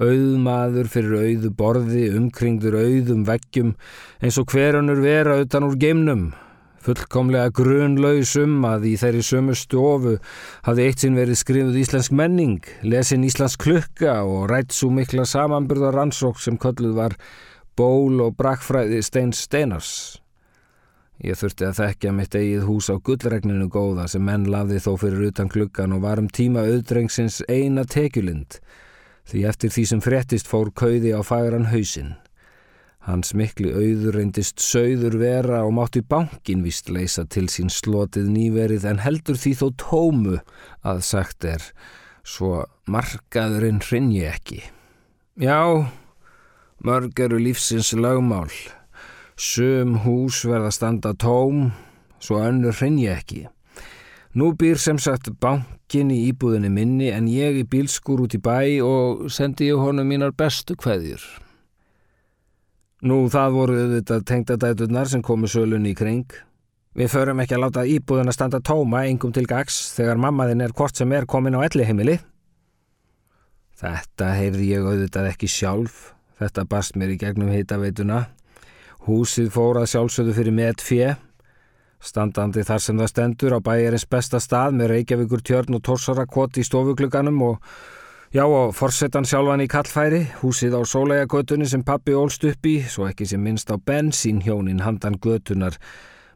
auðmaður 0.00 0.88
fyrir 0.88 1.18
auðu 1.20 1.50
borði, 1.56 2.06
umkringdur 2.16 2.78
auðum 2.78 3.26
veggjum 3.28 3.74
eins 4.22 4.38
og 4.40 4.48
hverjanur 4.52 5.02
vera 5.04 5.36
utan 5.42 5.66
úr 5.68 5.76
geimnum. 5.80 6.30
Fullkomlega 6.82 7.52
grunlausum 7.54 8.64
að 8.66 8.88
í 8.90 8.96
þeirri 8.98 9.22
sömu 9.22 9.54
stofu 9.54 10.16
hafði 10.66 10.86
eitt 10.88 11.04
sinn 11.04 11.18
verið 11.18 11.38
skrifuð 11.38 11.78
íslensk 11.78 12.14
menning, 12.18 12.64
lesin 12.82 13.22
íslensk 13.28 13.62
klukka 13.62 14.16
og 14.26 14.48
rætt 14.50 14.74
svo 14.74 14.90
mikla 14.90 15.26
samanburðar 15.28 15.94
rannsók 16.00 16.42
sem 16.42 16.58
kölluð 16.58 16.96
var 16.98 17.14
ból 17.78 18.18
og 18.24 18.34
brakfræði 18.40 18.98
steins 19.06 19.44
steinars. 19.46 19.92
Ég 21.22 21.38
þurfti 21.38 21.68
að 21.68 21.78
þekkja 21.78 22.12
mitt 22.16 22.34
eigið 22.34 22.64
hús 22.66 22.88
á 22.90 22.98
gullregninu 22.98 23.68
góða 23.70 24.08
sem 24.10 24.24
menn 24.26 24.48
lafði 24.50 24.80
þó 24.82 24.96
fyrir 25.04 25.28
utan 25.28 25.52
klukkan 25.52 25.94
og 25.94 26.02
var 26.02 26.18
um 26.18 26.26
tíma 26.26 26.64
auðdrengsins 26.66 27.44
eina 27.46 27.84
tekjulind 27.86 28.58
því 29.28 29.46
eftir 29.48 29.72
því 29.74 29.84
sem 29.88 30.02
frettist 30.04 30.50
fór 30.50 30.72
kauði 30.74 31.14
á 31.14 31.20
fagran 31.26 31.70
hausinn. 31.72 32.14
Hans 33.02 33.32
miklu 33.34 33.72
auður 33.74 34.20
reyndist 34.20 34.62
sögður 34.62 35.16
vera 35.18 35.64
og 35.66 35.72
mátti 35.74 36.04
bankin 36.06 36.62
vist 36.62 36.90
leysa 36.92 37.24
til 37.26 37.48
sín 37.50 37.72
slotið 37.72 38.28
nýverið 38.30 38.86
en 38.86 39.02
heldur 39.02 39.38
því 39.38 39.54
þó 39.58 39.66
tómu 39.82 40.36
að 40.86 41.02
sagt 41.08 41.46
er 41.48 41.64
svo 42.22 42.62
markaðurinn 42.86 43.82
hrinji 43.82 44.22
ekki. 44.30 44.60
Já, 45.34 45.90
mörg 46.78 47.18
eru 47.18 47.40
lífsins 47.42 47.90
lögmál. 47.98 48.52
Sum 49.34 49.98
hús 50.04 50.44
verða 50.46 50.70
standa 50.70 51.14
tóm, 51.18 51.72
svo 52.22 52.38
önnur 52.38 52.76
hrinji 52.78 53.10
ekki. 53.10 53.46
Nú 54.32 54.54
býr 54.56 54.78
sem 54.80 54.96
sagt 54.96 55.28
bankin 55.44 56.08
í 56.08 56.22
íbúðinni 56.30 56.70
minni 56.72 57.10
en 57.12 57.26
ég 57.28 57.58
í 57.60 57.64
bílskur 57.68 58.22
út 58.24 58.32
í 58.32 58.38
bæ 58.40 58.80
og 58.80 59.26
sendi 59.28 59.66
ég 59.68 59.76
honum 59.76 60.08
mínar 60.08 60.32
bestu 60.32 60.72
kveðjur. 60.72 61.20
Nú 63.04 63.26
það 63.28 63.56
voru 63.58 63.82
þetta 63.90 64.22
tengdadæturnar 64.30 65.10
sem 65.10 65.20
komu 65.26 65.50
sölunni 65.52 65.92
í 65.92 65.98
kring. 65.98 66.32
Við 66.96 67.10
förum 67.12 67.42
ekki 67.44 67.58
að 67.58 67.64
láta 67.66 67.84
íbúðina 67.84 68.32
standa 68.32 68.62
tóma 68.64 69.02
engum 69.10 69.34
til 69.36 69.44
gags 69.50 69.90
þegar 69.98 70.22
mammaðinn 70.24 70.64
er 70.64 70.72
hvort 70.72 70.96
sem 70.96 71.12
er 71.12 71.28
komin 71.28 71.58
á 71.60 71.68
elli 71.68 71.84
heimili. 71.84 72.16
Þetta 73.82 74.30
heyrði 74.38 74.70
ég 74.70 74.86
auðvitað 74.86 75.28
ekki 75.34 75.50
sjálf. 75.50 76.14
Þetta 76.40 76.64
bast 76.72 76.96
mér 76.96 77.12
í 77.12 77.18
gegnum 77.20 77.52
hitaveituna. 77.52 78.22
Húsið 79.04 79.52
fórað 79.52 79.90
sjálfsögðu 79.92 80.38
fyrir 80.38 80.56
með 80.56 80.86
fjö 80.86 81.10
Standandi 82.02 82.64
þar 82.66 82.80
sem 82.82 82.98
það 82.98 83.10
stendur 83.12 83.54
á 83.54 83.60
bæjarins 83.62 84.08
besta 84.10 84.40
stað 84.42 84.78
með 84.78 84.88
Reykjavíkur 84.92 85.42
tjörn 85.46 85.76
og 85.78 85.84
tórsara-kott 85.86 86.58
í 86.58 86.64
stofugluganum 86.66 87.38
og 87.46 87.68
já 88.34 88.42
og 88.42 88.72
forsetan 88.74 89.28
sjálfan 89.28 89.62
í 89.62 89.68
kallfæri, 89.70 90.24
húsið 90.40 90.74
á 90.74 90.82
sólægagötunni 90.82 91.68
sem 91.70 91.84
pappi 91.86 92.16
ólst 92.18 92.42
upp 92.48 92.66
í, 92.66 92.80
svo 92.90 93.06
ekki 93.06 93.28
sem 93.30 93.42
minnst 93.44 93.70
á 93.70 93.78
bensínhjónin 93.78 94.82
handan 94.82 95.20
götunar 95.22 95.78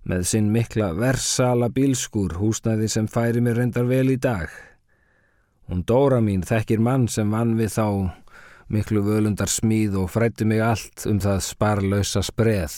með 0.07 0.23
sinn 0.31 0.53
mikla 0.55 0.93
versala 0.95 1.67
bílskur, 1.75 2.39
húsnæði 2.39 2.87
sem 2.93 3.11
færi 3.11 3.43
mér 3.43 3.59
reyndar 3.59 3.91
vel 3.91 4.13
í 4.15 4.21
dag. 4.23 4.47
Hún 5.67 5.83
Dóra 5.83 6.21
mín 6.23 6.47
þekkir 6.47 6.79
mann 6.79 7.09
sem 7.11 7.33
vann 7.35 7.57
við 7.59 7.75
þá 7.75 7.87
miklu 8.71 9.03
völundar 9.03 9.51
smíð 9.51 9.99
og 9.99 10.13
frætti 10.15 10.47
mig 10.47 10.63
allt 10.63 11.09
um 11.11 11.19
það 11.23 11.43
sparlausa 11.43 12.23
spreð. 12.23 12.77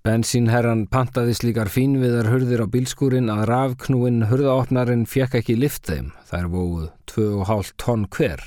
Bensínherran 0.00 0.86
pantaði 0.88 1.34
slíkar 1.36 1.68
fínviðar 1.68 2.30
hurðir 2.32 2.62
á 2.64 2.72
bílskúrin 2.72 3.26
að 3.28 3.42
rafknúin 3.50 4.22
hurðaopnarinn 4.30 5.02
fjekk 5.04 5.34
ekki 5.42 5.58
lift 5.60 5.90
þeim, 5.90 6.06
þær 6.24 6.46
vóðu 6.54 6.86
2,5 7.12 7.72
tonn 7.76 8.06
hver 8.08 8.40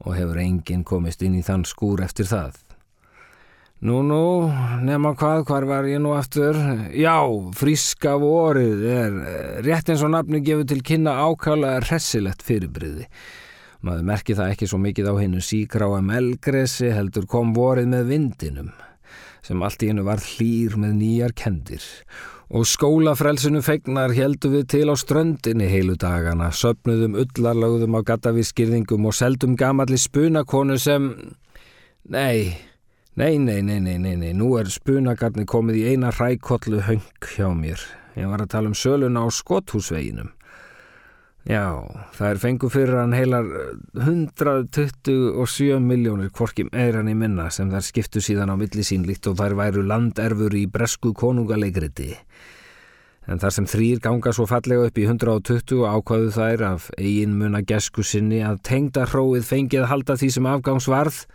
og 0.00 0.14
hefur 0.16 0.40
enginn 0.40 0.86
komist 0.88 1.20
inn 1.20 1.34
í 1.36 1.42
þann 1.44 1.66
skúr 1.68 2.00
eftir 2.06 2.30
það. 2.30 2.56
Nú, 3.84 3.98
nú, 4.08 4.22
nema 4.80 5.12
hvað, 5.20 5.42
hvar 5.50 5.66
var 5.68 5.90
ég 5.90 6.00
nú 6.00 6.14
aftur? 6.16 6.56
Já, 6.96 7.20
fríska 7.60 8.14
vorið 8.22 8.86
er 8.88 9.20
rétt 9.68 9.92
eins 9.92 10.06
og 10.06 10.14
nafni 10.16 10.40
gefur 10.46 10.64
til 10.72 10.80
kynna 10.80 11.18
ákala 11.26 11.74
ressilegt 11.84 12.40
fyrirbriði. 12.40 13.04
Maður 13.84 14.08
merki 14.14 14.40
það 14.40 14.56
ekki 14.56 14.72
svo 14.72 14.80
mikið 14.80 15.12
á 15.12 15.14
hennu 15.20 15.44
síkráa 15.44 16.00
melgresi 16.00 16.88
heldur 16.88 17.28
kom 17.28 17.52
vorið 17.52 17.92
með 17.92 18.12
vindinum 18.14 18.72
sem 19.44 19.62
allt 19.62 19.82
í 19.84 19.90
hennu 19.92 20.06
var 20.06 20.22
hlýr 20.24 20.78
með 20.80 20.96
nýjar 21.00 21.34
kendir 21.36 21.84
og 22.54 22.66
skólafrelsinu 22.68 23.62
fegnar 23.64 24.12
heldu 24.14 24.50
við 24.52 24.66
til 24.74 24.84
á 24.92 24.94
ströndinni 25.00 25.66
heilu 25.70 25.96
dagana, 26.00 26.50
söpnuðum 26.52 27.16
ullarlögðum 27.22 27.96
á 27.98 28.00
gattavískirðingum 28.10 29.08
og 29.08 29.16
seldum 29.16 29.56
gamalli 29.56 29.98
spunakonu 29.98 30.78
sem... 30.78 31.08
Nei, 32.04 32.52
nei, 33.16 33.38
nei, 33.40 33.62
nei, 33.64 33.80
nei, 33.80 33.96
nei, 33.98 34.14
nei, 34.20 34.32
nú 34.36 34.52
er 34.60 34.68
spunagarni 34.68 35.46
komið 35.48 35.80
í 35.80 35.84
eina 35.94 36.12
rækollu 36.12 36.84
höng 36.84 37.06
hjá 37.32 37.48
mér. 37.56 37.80
Ég 38.14 38.28
var 38.30 38.44
að 38.44 38.52
tala 38.52 38.70
um 38.70 38.76
söluna 38.76 39.24
á 39.24 39.28
skothúsveginum. 39.32 40.30
Já, 41.44 41.84
það 42.16 42.30
er 42.30 42.38
fengu 42.40 42.68
fyrir 42.72 42.96
hann 42.96 43.12
heilar 43.12 43.44
127 43.92 45.10
eh, 45.12 45.74
miljónir 45.76 46.30
kvorkim 46.32 46.70
eiran 46.72 47.10
í 47.12 47.14
minna 47.20 47.50
sem 47.52 47.68
þær 47.68 47.84
skiptu 47.84 48.22
síðan 48.24 48.48
á 48.48 48.56
millisín 48.56 49.04
líkt 49.04 49.28
og 49.28 49.36
þær 49.36 49.58
væru 49.58 49.84
landerfur 49.84 50.56
í 50.56 50.64
bresku 50.72 51.12
konungaleikriti. 51.12 52.14
En 53.28 53.44
þar 53.44 53.56
sem 53.58 53.68
þrýr 53.68 54.00
ganga 54.04 54.32
svo 54.32 54.48
fallega 54.48 54.88
upp 54.88 54.96
í 54.96 55.04
120 55.04 55.84
ákvaðu 55.84 56.32
þær 56.32 56.66
af 56.70 56.88
eigin 56.96 57.36
muna 57.36 57.60
gesku 57.60 58.00
sinni 58.00 58.40
að 58.40 58.62
tengda 58.64 59.04
hróið 59.12 59.44
fengið 59.44 59.88
halda 59.92 60.16
því 60.16 60.32
sem 60.32 60.48
afgangsvarð, 60.48 61.26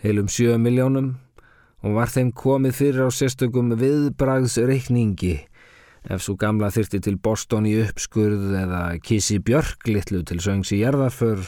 heilum 0.00 0.32
7 0.32 0.56
miljónum, 0.56 1.18
og 1.84 2.00
var 2.00 2.08
þeim 2.08 2.32
komið 2.32 2.80
fyrir 2.80 3.08
á 3.08 3.10
sérstökum 3.12 3.76
viðbragsreikningi 3.76 5.42
ef 6.10 6.22
svo 6.22 6.36
gamla 6.40 6.70
þyrti 6.74 7.00
til 7.06 7.16
Boston 7.22 7.66
í 7.68 7.74
uppskurð 7.84 8.52
eða 8.60 8.82
Kissi 9.04 9.38
Björk 9.40 9.88
litlu 9.88 10.22
til 10.26 10.40
söngs 10.44 10.72
í 10.74 10.82
jarðarför 10.82 11.46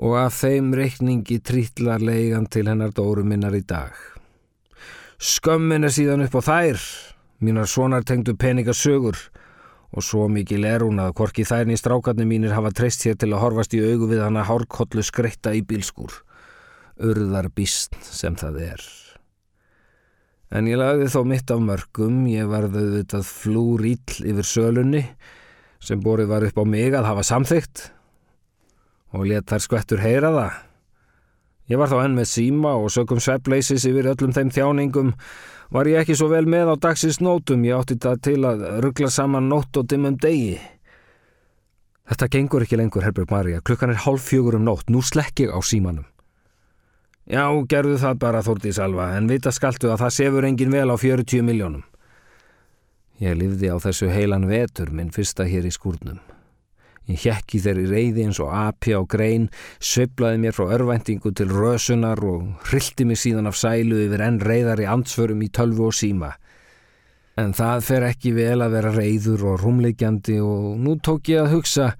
og 0.00 0.16
af 0.18 0.40
þeim 0.40 0.72
reikningi 0.74 1.38
trítlar 1.44 2.02
leigan 2.02 2.48
til 2.50 2.66
hennar 2.70 2.94
dóru 2.96 3.24
minnar 3.26 3.54
í 3.54 3.62
dag. 3.62 3.92
Skömmin 5.20 5.86
er 5.86 5.94
síðan 5.94 6.24
upp 6.24 6.34
á 6.36 6.42
þær, 6.42 6.80
mínar 7.44 7.70
sonar 7.70 8.04
tengdu 8.04 8.34
peningasögur 8.34 9.18
og 9.94 10.02
svo 10.02 10.26
mikil 10.32 10.66
er 10.66 10.82
hún 10.82 10.98
að 10.98 11.14
korki 11.20 11.44
þærni 11.46 11.78
strákarnir 11.78 12.26
mínir 12.26 12.56
hafa 12.56 12.72
treyst 12.74 13.06
hér 13.06 13.18
til 13.20 13.30
að 13.30 13.44
horfast 13.44 13.76
í 13.78 13.82
augu 13.84 14.10
við 14.10 14.24
hana 14.24 14.42
hárkollu 14.48 15.04
skreitta 15.06 15.54
í 15.54 15.62
bílskur. 15.62 16.10
Urðar 16.98 17.50
býst 17.54 17.94
sem 18.02 18.34
það 18.38 18.60
er. 18.72 18.82
En 20.54 20.68
ég 20.70 20.78
lagði 20.78 21.08
þó 21.10 21.24
mitt 21.26 21.50
af 21.50 21.62
mörgum, 21.62 22.20
ég 22.30 22.46
varði 22.46 22.84
auðvitað 22.84 23.24
flúrill 23.26 24.20
yfir 24.22 24.46
sölunni 24.46 25.02
sem 25.82 25.98
borið 26.00 26.30
var 26.30 26.46
upp 26.46 26.60
á 26.62 26.64
mig 26.64 26.94
að 26.94 27.08
hafa 27.08 27.24
samþygt 27.26 27.88
og 29.14 29.26
let 29.30 29.50
þær 29.50 29.64
skvettur 29.64 30.02
heyra 30.02 30.30
það. 30.34 30.60
Ég 31.72 31.80
var 31.80 31.90
þá 31.90 31.96
enn 32.04 32.14
með 32.18 32.30
síma 32.30 32.76
og 32.78 32.92
sökum 32.94 33.22
svepleysis 33.24 33.86
yfir 33.88 34.12
öllum 34.12 34.34
þeim 34.36 34.54
þjáningum 34.54 35.12
var 35.74 35.90
ég 35.90 36.04
ekki 36.04 36.14
svo 36.18 36.30
vel 36.30 36.44
með 36.46 36.70
á 36.70 36.74
dagsins 36.86 37.18
nótum, 37.24 37.66
ég 37.66 37.74
átti 37.74 37.98
það 37.98 38.24
til 38.28 38.38
að 38.46 38.64
ruggla 38.84 39.10
saman 39.10 39.50
nótt 39.50 39.74
og 39.80 39.88
dimmum 39.90 40.18
degi. 40.22 40.58
Þetta 42.04 42.30
gengur 42.30 42.66
ekki 42.66 42.78
lengur, 42.78 43.02
Herbjörg 43.02 43.32
Maria, 43.32 43.62
klukkan 43.64 43.90
er 43.90 44.02
hálf 44.04 44.28
fjögur 44.28 44.60
um 44.60 44.68
nótt, 44.68 44.86
nú 44.92 45.02
slekk 45.02 45.48
ég 45.48 45.56
á 45.56 45.58
símanum. 45.64 46.06
Já, 47.24 47.48
gerðu 47.64 47.96
það 48.02 48.20
bara 48.20 48.44
Þórtís 48.44 48.78
Alva, 48.84 49.08
en 49.16 49.30
vita 49.30 49.52
skaltu 49.54 49.88
að 49.88 50.02
það 50.02 50.14
sefur 50.18 50.44
engin 50.44 50.74
vel 50.74 50.90
á 50.92 50.96
40 51.00 51.46
miljónum. 51.46 51.84
Ég 53.22 53.38
livði 53.38 53.70
á 53.72 53.80
þessu 53.80 54.10
heilan 54.12 54.44
vetur 54.50 54.90
minn 54.92 55.12
fyrsta 55.14 55.46
hér 55.48 55.64
í 55.64 55.72
skúrnum. 55.72 56.18
Ég 57.08 57.20
hjekki 57.20 57.60
þeirri 57.64 57.84
reyði 57.88 58.26
eins 58.26 58.40
og 58.40 58.52
api 58.52 58.92
á 58.96 59.00
grein, 59.08 59.50
söiblaði 59.80 60.40
mér 60.40 60.56
frá 60.56 60.70
örvæntingu 60.76 61.32
til 61.36 61.48
rösunar 61.52 62.20
og 62.24 62.68
hrildi 62.68 63.08
mig 63.08 63.20
síðan 63.20 63.48
af 63.48 63.56
sælu 63.60 64.04
yfir 64.06 64.24
enn 64.24 64.40
reyðari 64.40 64.88
ansvörum 64.88 65.44
í 65.44 65.52
tölvu 65.52 65.88
og 65.88 65.96
síma. 65.96 66.32
En 67.40 67.52
það 67.56 67.84
fer 67.88 68.08
ekki 68.08 68.32
vel 68.36 68.60
að 68.64 68.76
vera 68.76 68.94
reyður 68.94 69.48
og 69.52 69.60
rúmleikjandi 69.64 70.40
og 70.44 70.74
nú 70.80 70.96
tók 71.00 71.32
ég 71.32 71.44
að 71.44 71.56
hugsa, 71.56 71.92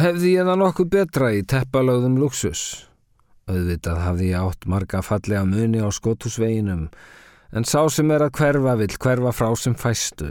hefði 0.00 0.36
ég 0.36 0.48
það 0.48 0.62
nokkuð 0.64 0.94
betra 0.96 1.32
í 1.36 1.44
teppalögðum 1.44 2.20
luxus? 2.20 2.89
Auðvitað 3.50 3.98
hafði 4.04 4.30
ég 4.30 4.46
átt 4.46 4.68
marga 4.70 5.02
fallega 5.02 5.42
muni 5.48 5.82
á 5.82 5.88
skotusveginum, 5.90 6.86
en 7.50 7.66
sá 7.66 7.82
sem 7.90 8.10
er 8.14 8.22
að 8.28 8.36
hverfa 8.38 8.76
vill 8.78 8.94
hverfa 8.94 9.34
frá 9.34 9.50
sem 9.58 9.74
fæstu, 9.74 10.30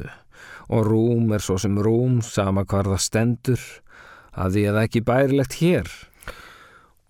og 0.71 0.87
rúm 0.87 1.33
er 1.35 1.43
svo 1.43 1.57
sem 1.59 1.75
rúm, 1.75 2.21
sama 2.23 2.63
hvar 2.63 2.87
það 2.87 3.05
stendur, 3.05 3.67
að 4.31 4.61
ég 4.63 4.73
það 4.75 4.87
ekki 4.87 5.05
bærilegt 5.11 5.59
hér, 5.59 5.93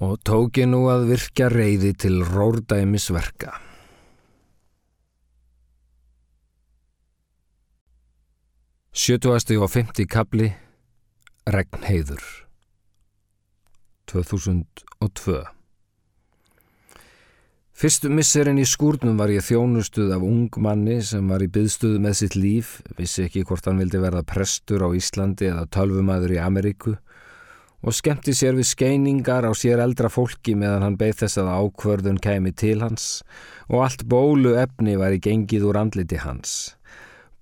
og 0.02 0.18
tók 0.26 0.58
ég 0.58 0.72
nú 0.72 0.86
að 0.90 1.10
virka 1.14 1.52
reyði 1.54 1.94
til 1.94 2.22
rórdæmisverka. 2.26 3.60
70. 9.00 9.62
og 9.62 9.70
50. 9.70 10.08
kapli 10.12 10.50
Regnheiður 11.48 12.24
2002 14.12 15.59
Fyrstu 17.80 18.10
misserinn 18.12 18.58
í 18.60 18.66
skúrnum 18.68 19.16
var 19.16 19.32
ég 19.32 19.46
þjónustuð 19.48 20.10
af 20.12 20.24
ung 20.28 20.58
manni 20.60 20.98
sem 21.00 21.30
var 21.32 21.40
í 21.40 21.48
byðstuð 21.48 21.94
með 22.04 22.18
sitt 22.20 22.36
líf, 22.36 22.74
vissi 22.98 23.24
ekki 23.24 23.46
hvort 23.48 23.70
hann 23.70 23.80
vildi 23.80 24.02
verða 24.04 24.20
prestur 24.28 24.84
á 24.84 24.92
Íslandi 24.92 25.48
eða 25.48 25.64
tölvumæður 25.72 26.34
í 26.36 26.42
Ameríku 26.44 26.98
og 27.80 27.96
skemmti 27.96 28.36
sér 28.36 28.60
við 28.60 28.68
skeiningar 28.74 29.48
á 29.48 29.56
sér 29.56 29.80
eldra 29.80 30.12
fólki 30.12 30.58
meðan 30.60 30.84
hann 30.90 31.00
beigð 31.00 31.22
þess 31.22 31.40
að 31.40 31.54
ákvörðun 31.56 32.20
kæmi 32.20 32.52
til 32.52 32.82
hans 32.84 33.08
og 33.70 33.86
allt 33.86 34.04
bólu 34.12 34.58
efni 34.60 35.00
var 35.00 35.16
í 35.16 35.24
gengið 35.24 35.72
úr 35.72 35.80
andliti 35.80 36.20
hans. 36.20 36.76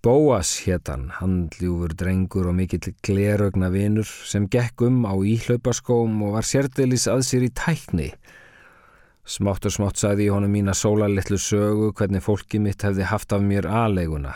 Bóas 0.06 0.54
héttan, 0.68 1.10
handljúfur 1.18 1.98
drengur 1.98 2.54
og 2.54 2.60
mikill 2.62 2.94
glerögna 3.02 3.74
vinur 3.74 4.06
sem 4.06 4.46
gekk 4.46 4.86
um 4.86 5.02
á 5.10 5.18
íhlaupaskóm 5.18 6.22
og 6.30 6.38
var 6.38 6.46
sérdelis 6.46 7.10
að 7.10 7.26
sér 7.26 7.50
í 7.50 7.56
tækni. 7.58 8.12
Smátt 9.28 9.66
og 9.68 9.74
smátt 9.76 10.00
sagði 10.00 10.30
ég 10.30 10.36
honum 10.38 10.54
mína 10.56 10.72
sólarlittlu 10.78 11.36
sögu 11.42 11.92
hvernig 12.00 12.24
fólki 12.24 12.62
mitt 12.64 12.86
hefði 12.86 13.10
haft 13.10 13.34
af 13.36 13.44
mér 13.44 13.68
aðleiguna. 13.68 14.32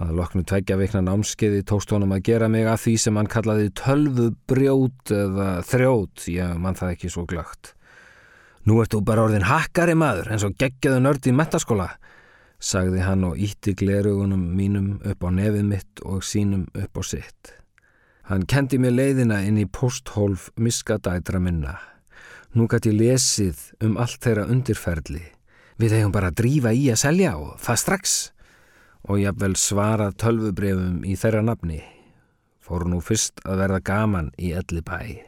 Það 0.00 0.14
loknu 0.16 0.44
tveggja 0.48 0.78
veikna 0.80 1.02
námskeiði 1.04 1.66
tókst 1.68 1.92
honum 1.92 2.14
að 2.16 2.22
gera 2.30 2.48
mig 2.48 2.64
að 2.64 2.80
því 2.86 2.94
sem 3.02 3.18
hann 3.20 3.28
kallaði 3.28 3.68
tölvu 3.76 4.30
brjót 4.48 5.12
eða 5.12 5.50
þrjót, 5.68 6.24
ég 6.32 6.56
mann 6.56 6.78
það 6.78 6.94
ekki 6.94 7.12
svo 7.12 7.26
glögt. 7.28 7.74
Nú 8.64 8.80
ert 8.80 8.96
þú 8.96 9.02
bara 9.04 9.26
orðin 9.28 9.44
hakkari 9.48 9.92
maður 9.96 10.32
eins 10.32 10.48
og 10.48 10.56
geggjaðu 10.56 11.04
nördi 11.04 11.34
í 11.34 11.36
metaskóla 11.36 11.90
sagði 12.60 13.04
hann 13.04 13.24
og 13.24 13.40
ítti 13.40 13.74
glerugunum 13.76 14.42
mínum 14.56 14.90
upp 15.04 15.24
á 15.24 15.28
nefið 15.32 15.64
mitt 15.64 16.02
og 16.04 16.24
sínum 16.24 16.66
upp 16.76 17.00
á 17.00 17.02
sitt. 17.04 17.54
Hann 18.28 18.44
kendi 18.46 18.78
mér 18.78 18.94
leiðina 18.94 19.40
inn 19.44 19.58
í 19.58 19.66
posthólf 19.66 20.50
miskadætra 20.60 21.40
minna. 21.42 21.78
Nú 22.50 22.66
gæti 22.66 22.90
ég 22.90 22.98
lesið 22.98 23.58
um 23.86 23.94
allt 24.02 24.18
þeirra 24.24 24.48
undirferðli. 24.50 25.22
Við 25.78 25.92
hefum 25.94 26.12
bara 26.12 26.32
að 26.32 26.40
drífa 26.40 26.72
í 26.74 26.88
að 26.90 26.98
selja 27.04 27.36
og 27.38 27.52
það 27.62 27.80
strax. 27.84 28.14
Og 29.06 29.20
ég 29.22 29.30
haf 29.30 29.38
vel 29.38 29.54
svarað 29.54 30.16
tölvubrefum 30.18 31.04
í 31.06 31.14
þeirra 31.14 31.44
nafni. 31.46 31.78
Fóru 32.58 32.90
nú 32.90 32.98
fyrst 33.06 33.38
að 33.46 33.62
verða 33.62 33.80
gaman 33.86 34.32
í 34.34 34.50
elli 34.58 34.82
bæi. 34.82 35.22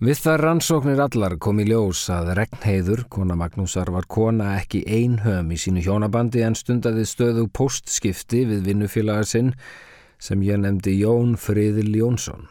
Við 0.00 0.20
það 0.20 0.38
rannsóknir 0.44 1.00
allar 1.04 1.38
kom 1.40 1.58
í 1.60 1.66
ljós 1.68 2.06
að 2.12 2.34
Regnheiður, 2.36 3.06
kona 3.12 3.40
Magnúsar, 3.40 3.88
var 3.92 4.04
kona 4.08 4.54
ekki 4.60 4.84
einhöm 4.84 5.50
í 5.52 5.58
sínu 5.60 5.80
hjónabandi 5.84 6.44
en 6.44 6.56
stundaði 6.56 7.08
stöðu 7.08 7.48
postskipti 7.48 8.46
við 8.48 8.68
vinnufélagar 8.68 9.28
sinn 9.28 9.54
sem 10.20 10.40
ég 10.44 10.60
nefndi 10.60 11.00
Jón 11.00 11.36
Friðil 11.40 11.92
Jónsson. 11.96 12.48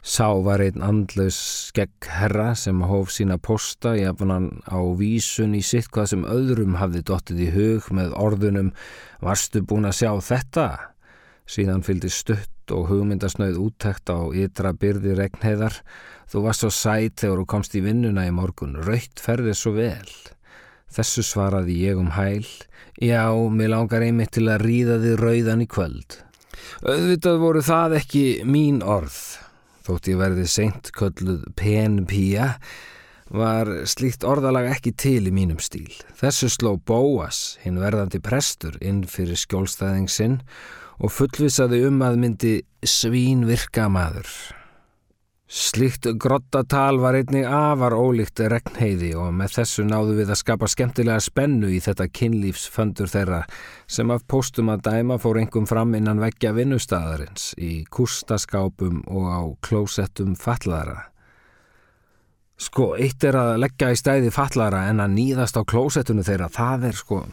Sá 0.00 0.28
var 0.44 0.62
einn 0.64 0.84
andlaus 0.84 1.38
skegg 1.70 2.08
herra 2.08 2.54
sem 2.56 2.80
hóf 2.88 3.10
sína 3.12 3.36
posta 3.36 3.96
jafnan 3.98 4.62
á 4.64 4.80
vísun 4.96 5.56
í 5.58 5.60
sitt 5.64 5.90
hvað 5.92 6.12
sem 6.14 6.24
öðrum 6.24 6.78
hafði 6.80 7.04
dottið 7.10 7.42
í 7.44 7.50
hug 7.56 7.90
með 7.92 8.16
orðunum 8.16 8.72
Varstu 9.20 9.60
búin 9.60 9.88
að 9.90 9.98
sjá 10.00 10.12
þetta? 10.24 10.66
Síðan 11.50 11.84
fylgdi 11.84 12.08
stutt 12.14 12.72
og 12.72 12.88
hugmyndasnauð 12.88 13.58
úttækt 13.58 14.08
á 14.14 14.30
ytra 14.32 14.72
byrði 14.72 15.18
Regnheiðar 15.18 15.82
Þú 16.30 16.44
varst 16.44 16.62
svo 16.62 16.68
sæt 16.70 17.24
þegar 17.24 17.40
þú 17.40 17.44
komst 17.50 17.72
í 17.74 17.80
vinnuna 17.82 18.22
í 18.28 18.30
morgun, 18.30 18.76
raukt 18.86 19.18
ferðið 19.18 19.56
svo 19.58 19.72
vel. 19.74 20.12
Þessu 20.94 21.24
svaraði 21.26 21.74
ég 21.82 21.98
um 21.98 22.12
hæl. 22.14 22.46
Já, 23.02 23.26
mér 23.50 23.72
langar 23.72 24.04
einmitt 24.06 24.36
til 24.36 24.44
að 24.46 24.62
ríða 24.62 25.00
þið 25.02 25.16
rauðan 25.18 25.64
í 25.64 25.66
kvöld. 25.70 26.18
Öðvitað 26.86 27.42
voru 27.42 27.62
það 27.66 27.96
ekki 27.98 28.24
mín 28.46 28.78
orð. 28.86 29.18
Þótt 29.90 30.06
ég 30.06 30.18
verði 30.20 30.44
seint 30.46 30.88
kölluð 30.94 31.48
penpía, 31.58 32.52
var 33.34 33.66
slíkt 33.90 34.22
orðalag 34.22 34.68
ekki 34.70 34.92
til 34.94 35.24
í 35.26 35.32
mínum 35.34 35.58
stíl. 35.58 35.90
Þessu 36.14 36.46
sló 36.46 36.76
Bóas, 36.86 37.56
hinn 37.64 37.80
verðandi 37.82 38.20
prestur, 38.22 38.76
inn 38.78 39.02
fyrir 39.10 39.40
skjólstæðingsinn 39.42 40.38
og 41.02 41.10
fullvisaði 41.16 41.82
um 41.88 41.98
að 42.06 42.20
myndi 42.22 42.54
svín 42.86 43.42
virka 43.50 43.88
maður. 43.90 44.30
Slikt 45.50 46.06
grottatal 46.14 47.00
var 47.02 47.16
einnig 47.18 47.42
afar 47.42 47.96
ólíkt 47.98 48.38
regnheiði 48.52 49.08
og 49.18 49.32
með 49.34 49.56
þessu 49.56 49.82
náðu 49.82 50.12
við 50.20 50.28
að 50.30 50.38
skapa 50.38 50.68
skemmtilega 50.70 51.24
spennu 51.24 51.72
í 51.74 51.80
þetta 51.82 52.06
kynlífsföndur 52.06 53.10
þeirra 53.10 53.40
sem 53.90 54.12
af 54.14 54.22
póstum 54.30 54.70
að 54.70 54.84
dæma 54.86 55.18
fór 55.18 55.40
engum 55.42 55.66
fram 55.66 55.96
innan 55.98 56.22
veggja 56.22 56.54
vinnustæðarins 56.54 57.48
í 57.58 57.72
kústaskápum 57.90 59.02
og 59.10 59.26
á 59.26 59.40
klósettum 59.66 60.36
fallara. 60.38 61.08
Sko, 62.54 62.92
eitt 62.94 63.26
er 63.26 63.42
að 63.42 63.56
leggja 63.64 63.90
í 63.90 63.98
stæði 63.98 64.30
fallara 64.30 64.84
en 64.92 65.02
að 65.02 65.16
nýðast 65.18 65.58
á 65.58 65.66
klósettunu 65.66 66.22
þeirra, 66.22 66.46
það 66.46 66.92
er 66.92 67.02
sko 67.02 67.24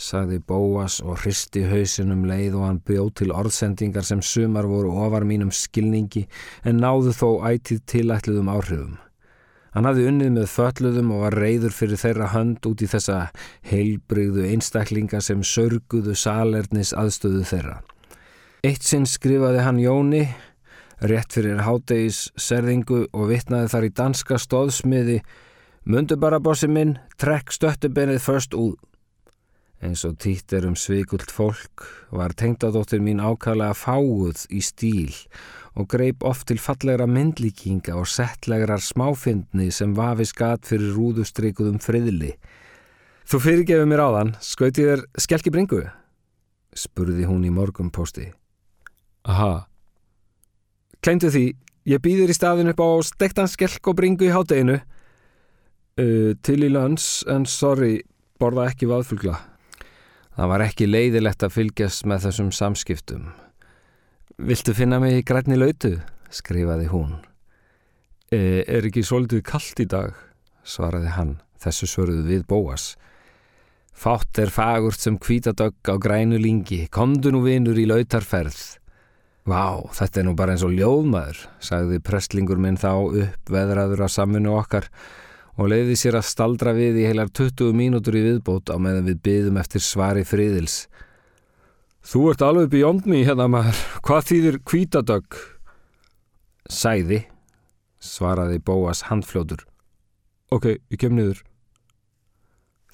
sagði 0.00 0.40
Bóas 0.42 0.98
og 1.04 1.20
hristi 1.22 1.64
hausinum 1.68 2.24
leið 2.28 2.56
og 2.58 2.66
hann 2.66 2.80
bjóð 2.86 3.10
til 3.20 3.32
orðsendingar 3.34 4.06
sem 4.06 4.22
sumar 4.22 4.66
voru 4.70 4.90
ofar 5.04 5.26
mínum 5.28 5.52
skilningi 5.54 6.24
en 6.64 6.82
náðu 6.82 7.14
þó 7.14 7.28
ætið 7.50 7.82
tilætluðum 7.92 8.50
áhrifum. 8.52 8.96
Hann 9.74 9.88
hafði 9.88 10.06
unnið 10.10 10.32
með 10.36 10.50
fölluðum 10.52 11.14
og 11.14 11.22
var 11.24 11.38
reyður 11.42 11.74
fyrir 11.74 11.98
þeirra 11.98 12.30
hönd 12.30 12.66
út 12.70 12.82
í 12.82 12.90
þessa 12.90 13.20
heilbrigðu 13.70 14.44
einstaklinga 14.52 15.22
sem 15.22 15.42
sörguðu 15.42 16.14
salernis 16.14 16.94
aðstöðu 16.94 17.42
þeirra. 17.50 17.80
Eitt 18.64 18.86
sinn 18.86 19.06
skrifaði 19.06 19.64
hann 19.66 19.80
Jóni, 19.82 20.28
rétt 21.02 21.34
fyrir 21.34 21.64
hádegis 21.66 22.28
serðingu 22.38 23.08
og 23.10 23.32
vittnaði 23.32 23.72
þar 23.74 23.88
í 23.88 23.96
danska 23.98 24.38
stóðsmiði 24.38 25.18
Mundu 25.84 26.16
bara 26.16 26.38
bossi 26.40 26.64
minn, 26.64 26.94
trekk 27.20 27.52
stöttubennið 27.52 28.22
först 28.24 28.54
út. 28.56 28.80
Eins 29.84 30.00
og 30.08 30.14
títt 30.16 30.52
er 30.56 30.64
um 30.64 30.76
svikult 30.78 31.28
fólk 31.28 31.82
var 32.14 32.32
tengdadóttir 32.32 33.02
mín 33.04 33.20
ákvæmlega 33.20 33.74
fáuð 33.76 34.46
í 34.48 34.62
stíl 34.64 35.12
og 35.76 35.90
greip 35.92 36.24
oft 36.24 36.46
til 36.48 36.62
fallegra 36.62 37.04
myndlíkinga 37.10 37.92
og 37.98 38.08
settlegrar 38.08 38.80
smáfindni 38.80 39.68
sem 39.74 39.92
vafi 39.92 40.24
skat 40.30 40.64
fyrir 40.70 40.94
rúðustrikuðum 40.96 41.82
friðli. 41.84 42.32
Þú 43.28 43.42
fyrirgefur 43.44 43.90
mér 43.90 44.04
áðan, 44.06 44.34
skautið 44.40 44.90
þér 44.90 45.04
skelki 45.26 45.52
bringu? 45.52 45.82
spurði 46.74 47.28
hún 47.28 47.44
í 47.44 47.52
morgumposti. 47.54 48.30
Aha. 49.28 49.66
Kleimtu 51.04 51.28
því, 51.30 51.46
ég 51.92 52.00
býðir 52.02 52.32
í 52.32 52.36
staðin 52.36 52.72
upp 52.72 52.80
á 52.80 52.88
stektan 53.04 53.50
skelk 53.52 53.92
og 53.92 54.00
bringu 54.00 54.26
í 54.26 54.32
hátteginu. 54.34 54.80
Uh, 55.94 56.32
til 56.42 56.62
í 56.64 56.72
lands, 56.72 57.22
en 57.30 57.44
sorry, 57.46 58.00
borða 58.40 58.70
ekki 58.72 58.88
vaðfugla. 58.90 59.36
Það 60.34 60.50
var 60.50 60.64
ekki 60.64 60.86
leiðilegt 60.90 61.44
að 61.46 61.54
fylgjast 61.54 62.06
með 62.10 62.24
þessum 62.26 62.50
samskiptum. 62.54 63.28
Viltu 64.42 64.74
finna 64.74 64.98
mig 64.98 65.20
í 65.20 65.26
grænni 65.26 65.58
lautu? 65.60 66.00
skrifaði 66.34 66.88
hún. 66.90 67.20
E, 68.34 68.64
er 68.66 68.88
ekki 68.88 69.04
svolítið 69.06 69.44
kallt 69.46 69.82
í 69.84 69.86
dag? 69.86 70.16
svaraði 70.66 71.12
hann, 71.14 71.36
þessu 71.62 71.86
svörðu 71.86 72.24
við 72.26 72.46
bóas. 72.50 72.94
Fátt 73.94 74.40
er 74.42 74.50
fagurt 74.50 74.98
sem 74.98 75.20
kvítadögg 75.22 75.86
á 75.86 75.94
grænu 76.02 76.40
lingi, 76.42 76.88
komdu 76.90 77.30
nú 77.30 77.44
vinur 77.44 77.78
í 77.78 77.86
lautarferð. 77.86 78.80
Vá, 79.46 79.86
þetta 79.94 80.18
er 80.18 80.26
nú 80.26 80.34
bara 80.34 80.56
eins 80.56 80.64
og 80.66 80.74
ljóðmaður, 80.74 81.44
sagði 81.62 82.00
prestlingur 82.02 82.58
minn 82.58 82.80
þá 82.80 82.90
upp 82.96 83.54
veðraður 83.54 84.02
á 84.02 84.08
saminu 84.10 84.56
okkar 84.58 84.88
og 85.54 85.70
leiði 85.70 85.96
sér 85.98 86.18
að 86.18 86.28
staldra 86.28 86.74
við 86.74 87.00
í 87.02 87.06
heilar 87.08 87.30
20 87.30 87.74
mínútur 87.76 88.16
í 88.18 88.24
viðbót 88.24 88.72
á 88.74 88.76
meðan 88.78 89.06
við 89.08 89.20
byðum 89.26 89.60
eftir 89.62 89.84
svari 89.84 90.24
friðils. 90.26 90.84
Þú 92.04 92.24
ert 92.32 92.44
alveg 92.44 92.72
beyond 92.74 93.06
me 93.08 93.22
hérna 93.24 93.46
maður, 93.48 93.78
hvað 94.04 94.26
þýðir 94.30 94.60
kvítadögg? 94.68 95.38
Sæði, 96.68 97.22
svaraði 98.02 98.60
Bóas 98.64 99.06
handfljótur. 99.08 99.64
Ok, 100.52 100.74
ég 100.90 101.00
kem 101.00 101.14
niður. 101.16 101.40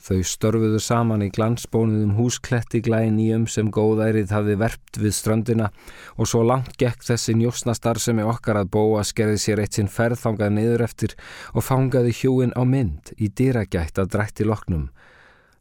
Þau 0.01 0.23
störfuðu 0.25 0.79
saman 0.81 1.21
í 1.27 1.29
glansbónuðum 1.29 2.15
húskletti 2.17 2.81
glænýjum 2.87 3.45
sem 3.53 3.69
góðærið 3.69 4.31
hafi 4.33 4.55
verpt 4.57 4.97
við 4.97 5.13
ströndina 5.13 5.67
og 6.17 6.31
svo 6.31 6.41
langt 6.49 6.79
gekk 6.81 7.05
þessi 7.05 7.35
njósnastar 7.37 8.01
sem 8.01 8.23
er 8.23 8.31
okkar 8.33 8.63
að 8.63 8.71
bóa 8.73 9.03
skerði 9.05 9.43
sér 9.43 9.61
eitt 9.61 9.77
sinn 9.77 9.91
ferðfangað 9.93 10.55
niður 10.57 10.85
eftir 10.87 11.13
og 11.53 11.67
fangaði 11.67 12.15
hjúin 12.17 12.55
á 12.57 12.65
mynd 12.65 13.13
í 13.21 13.29
dýragætt 13.29 14.01
að 14.01 14.15
drætti 14.15 14.47
loknum. 14.49 14.87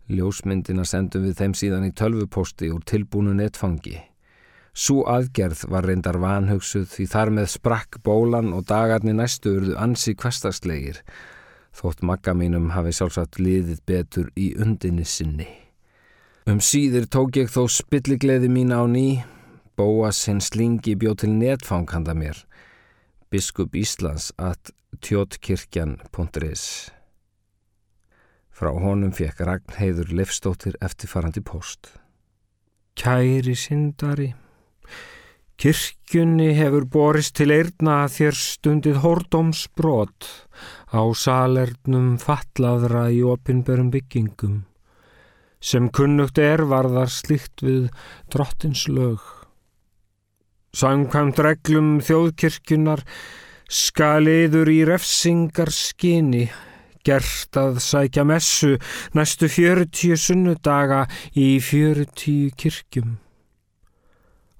Ljósmyndina 0.08 0.86
sendum 0.88 1.28
við 1.28 1.36
þeim 1.42 1.58
síðan 1.60 1.90
í 1.90 1.92
tölvuposti 1.92 2.72
úr 2.72 2.86
tilbúnu 2.88 3.36
netfangi. 3.36 3.98
Sú 4.72 5.02
aðgerð 5.04 5.66
var 5.68 5.84
reyndar 5.84 6.16
vanhugsuð 6.24 6.88
því 6.94 7.10
þar 7.12 7.34
með 7.36 7.52
sprakk 7.58 8.00
bólan 8.08 8.54
og 8.56 8.64
dagarni 8.72 9.12
næstu 9.18 9.58
urðu 9.60 9.76
ansi 9.84 10.16
kvestarslegir 10.16 11.04
þótt 11.76 12.04
magga 12.06 12.34
mínum 12.34 12.72
hafi 12.76 12.94
sjálfsagt 12.96 13.40
liðið 13.40 13.82
betur 13.88 14.30
í 14.36 14.52
undinni 14.60 15.06
sinni. 15.06 15.48
Um 16.50 16.62
síður 16.64 17.06
tók 17.12 17.38
ég 17.38 17.52
þó 17.54 17.68
spilligleiði 17.70 18.50
mín 18.50 18.74
á 18.74 18.82
ný, 18.90 19.22
bóas 19.78 20.24
hinn 20.28 20.42
slingi 20.42 20.96
bjóð 21.00 21.24
til 21.24 21.34
netfang 21.36 21.90
handa 21.94 22.16
mér, 22.18 22.40
biskup 23.30 23.76
Íslands 23.78 24.32
at 24.38 24.74
tjótkirkjan.is. 25.06 26.64
Frá 28.50 28.74
honum 28.76 29.14
fekk 29.16 29.46
Ragnheiður 29.48 30.10
Leifstóttir 30.12 30.76
eftirfarandi 30.84 31.44
post. 31.46 31.94
Kæri 33.00 33.54
syndari, 33.56 34.34
Kirkjunni 35.60 36.54
hefur 36.56 36.86
borist 36.88 37.34
til 37.36 37.52
eirna 37.52 38.06
þér 38.08 38.38
stundið 38.40 39.02
hordómsbrot 39.04 40.30
á 40.96 41.04
salernum 41.12 42.14
fallaðra 42.22 43.10
í 43.12 43.20
opinberum 43.28 43.90
byggingum. 43.92 44.62
Sem 45.60 45.92
kunnugt 45.92 46.40
er 46.40 46.64
varðar 46.64 47.12
slikt 47.12 47.60
við 47.68 47.92
drottins 48.32 48.86
lög. 48.88 49.20
Samkvæmt 50.72 51.44
reglum 51.44 51.94
þjóðkirkjunar 52.08 53.04
skaliður 53.68 54.72
í 54.72 54.82
refsingar 54.88 55.76
skinni 55.76 56.48
gert 57.04 57.60
að 57.60 57.84
sækja 57.84 58.24
messu 58.24 58.78
næstu 59.12 59.52
fjörutíu 59.52 60.16
sunnudaga 60.16 61.10
í 61.36 61.58
fjörutíu 61.60 62.54
kirkjum. 62.56 63.18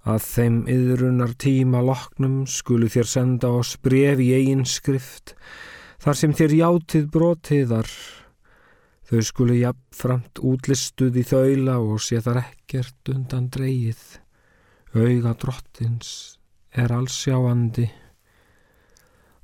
Að 0.10 0.24
þeim 0.26 0.56
yðrunar 0.72 1.36
tíma 1.38 1.82
loknum 1.86 2.46
skulu 2.50 2.88
þér 2.90 3.10
senda 3.12 3.52
oss 3.60 3.76
bref 3.84 4.22
í 4.24 4.32
eigin 4.34 4.64
skrift, 4.66 5.36
þar 6.02 6.18
sem 6.18 6.34
þér 6.34 6.56
játið 6.58 7.06
brotiðar. 7.14 7.92
Þau 9.10 9.22
skulu 9.26 9.58
jafnframt 9.60 10.42
útlistuð 10.46 11.20
í 11.22 11.26
þaula 11.30 11.78
og 11.82 12.02
sé 12.06 12.22
þar 12.26 12.42
ekkert 12.42 13.12
undan 13.14 13.50
dreyið. 13.54 14.02
Auga 14.98 15.36
drottins 15.38 16.40
er 16.74 16.94
allsjáandi. 16.94 17.90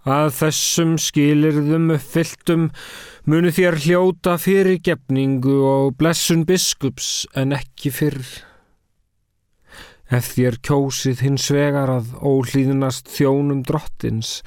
Að 0.05 0.31
þessum 0.37 0.97
skilirðum 1.01 1.91
uppfylltum 1.95 2.67
munu 3.29 3.53
þér 3.53 3.79
hljóta 3.85 4.35
fyrir 4.41 4.81
gefningu 4.85 5.59
og 5.65 5.95
blessun 5.97 6.45
biskups 6.49 7.25
en 7.37 7.53
ekki 7.57 7.93
fyrr. 7.93 8.21
Ef 10.13 10.35
þér 10.35 10.59
kjósið 10.61 11.21
hins 11.25 11.47
vegar 11.49 11.89
að 11.89 12.11
ólíðnast 12.21 13.09
þjónum 13.09 13.63
drottins, 13.65 14.43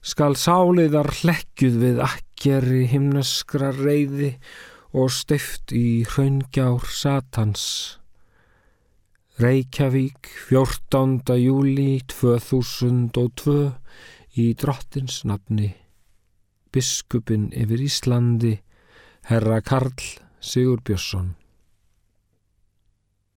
skal 0.00 0.32
sáliðar 0.40 1.10
hlekkjuð 1.20 1.76
við 1.82 2.00
akkjari 2.00 2.86
himneskra 2.88 3.74
reyði 3.76 4.32
og 4.96 5.12
stift 5.12 5.74
í 5.76 6.02
hraungjár 6.08 6.88
satans. 6.88 7.98
Reykjavík, 9.40 10.32
14. 10.48 11.36
júli 11.40 12.00
2002 12.08 13.56
í 14.40 14.48
drottins 14.56 15.22
nafni. 15.28 15.74
Biskupin 16.72 17.50
yfir 17.52 17.84
Íslandi, 17.84 18.56
herra 19.28 19.60
Karl 19.60 19.92
Sigur 20.40 20.80
Björnsson. 20.80 21.34